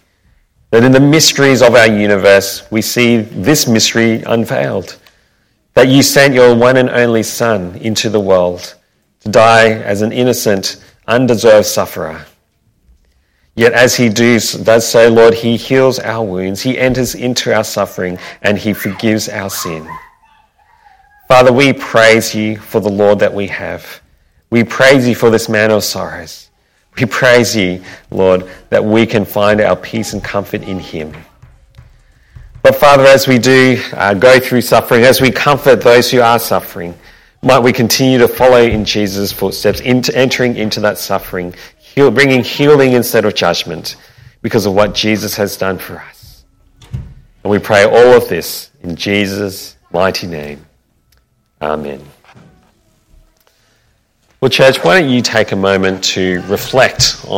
that 0.72 0.86
in 0.86 0.94
the 0.94 1.02
mysteries 1.02 1.62
of 1.62 1.76
our 1.76 1.90
universe, 1.90 2.66
we 2.72 2.82
see 2.82 3.18
this 3.18 3.68
mystery 3.68 4.24
unveiled. 4.26 4.98
That 5.74 5.90
you 5.90 6.02
sent 6.02 6.34
your 6.34 6.56
one 6.56 6.78
and 6.78 6.90
only 6.90 7.24
Son 7.24 7.76
into 7.76 8.10
the 8.10 8.22
world 8.22 8.76
to 9.20 9.30
die 9.30 9.72
as 9.72 10.02
an 10.02 10.14
innocent, 10.14 10.82
undeserved 11.08 11.68
sufferer 11.68 12.26
Yet 13.60 13.74
as 13.74 13.94
he 13.94 14.08
does, 14.08 14.54
does 14.54 14.88
so, 14.88 15.10
Lord, 15.10 15.34
he 15.34 15.58
heals 15.58 16.00
our 16.00 16.24
wounds, 16.24 16.62
he 16.62 16.78
enters 16.78 17.14
into 17.14 17.54
our 17.54 17.66
suffering, 17.66 18.18
and 18.42 18.58
he 18.58 18.72
forgives 18.72 19.28
our 19.28 19.50
sin. 19.50 19.86
Father, 21.28 21.52
we 21.52 21.74
praise 21.74 22.34
you 22.34 22.56
for 22.56 22.80
the 22.80 22.90
Lord 22.90 23.20
that 23.20 23.34
we 23.34 23.48
have. 23.48 24.00
We 24.50 24.64
praise 24.64 25.06
you 25.06 25.14
for 25.14 25.30
this 25.30 25.50
man 25.50 25.72
of 25.72 25.84
sorrows. 25.84 26.50
We 26.98 27.06
praise 27.06 27.54
you, 27.54 27.84
Lord, 28.12 28.50
that 28.70 28.86
we 28.86 29.06
can 29.06 29.26
find 29.26 29.60
our 29.60 29.76
peace 29.76 30.14
and 30.14 30.24
comfort 30.24 30.64
in 30.64 30.80
him. 30.80 31.14
But 32.64 32.78
Father, 32.78 33.04
as 33.08 33.28
we 33.28 33.40
do 33.40 33.84
uh, 33.92 34.14
go 34.14 34.40
through 34.40 34.62
suffering, 34.62 35.04
as 35.04 35.20
we 35.20 35.32
comfort 35.32 35.82
those 35.82 36.10
who 36.10 36.22
are 36.22 36.40
suffering, 36.40 36.98
might 37.42 37.60
we 37.60 37.74
continue 37.74 38.20
to 38.20 38.28
follow 38.30 38.62
in 38.62 38.86
Jesus' 38.86 39.34
footsteps, 39.34 39.82
into, 39.82 40.16
entering 40.16 40.56
into 40.56 40.80
that 40.80 40.98
suffering, 40.98 41.54
heal, 41.96 42.12
bringing 42.12 42.44
healing 42.44 42.94
instead 42.94 43.26
of 43.26 43.36
judgment 43.36 43.96
because 44.42 44.66
of 44.66 44.74
what 44.74 44.94
Jesus 44.96 45.36
has 45.36 45.58
done 45.58 45.78
for 45.78 46.00
us. 46.00 46.46
And 47.44 47.52
we 47.52 47.60
pray 47.60 47.84
all 47.84 48.14
of 48.14 48.28
this 48.30 48.72
in 48.82 48.96
Jesus' 48.96 49.76
mighty 49.92 50.28
name. 50.28 50.66
Amen. 51.62 52.02
Well, 54.42 54.50
church, 54.50 54.82
why 54.86 55.02
don't 55.02 55.10
you 55.10 55.22
take 55.22 55.52
a 55.52 55.56
moment 55.58 56.02
to 56.16 56.42
reflect 56.44 57.18
on 57.24 57.28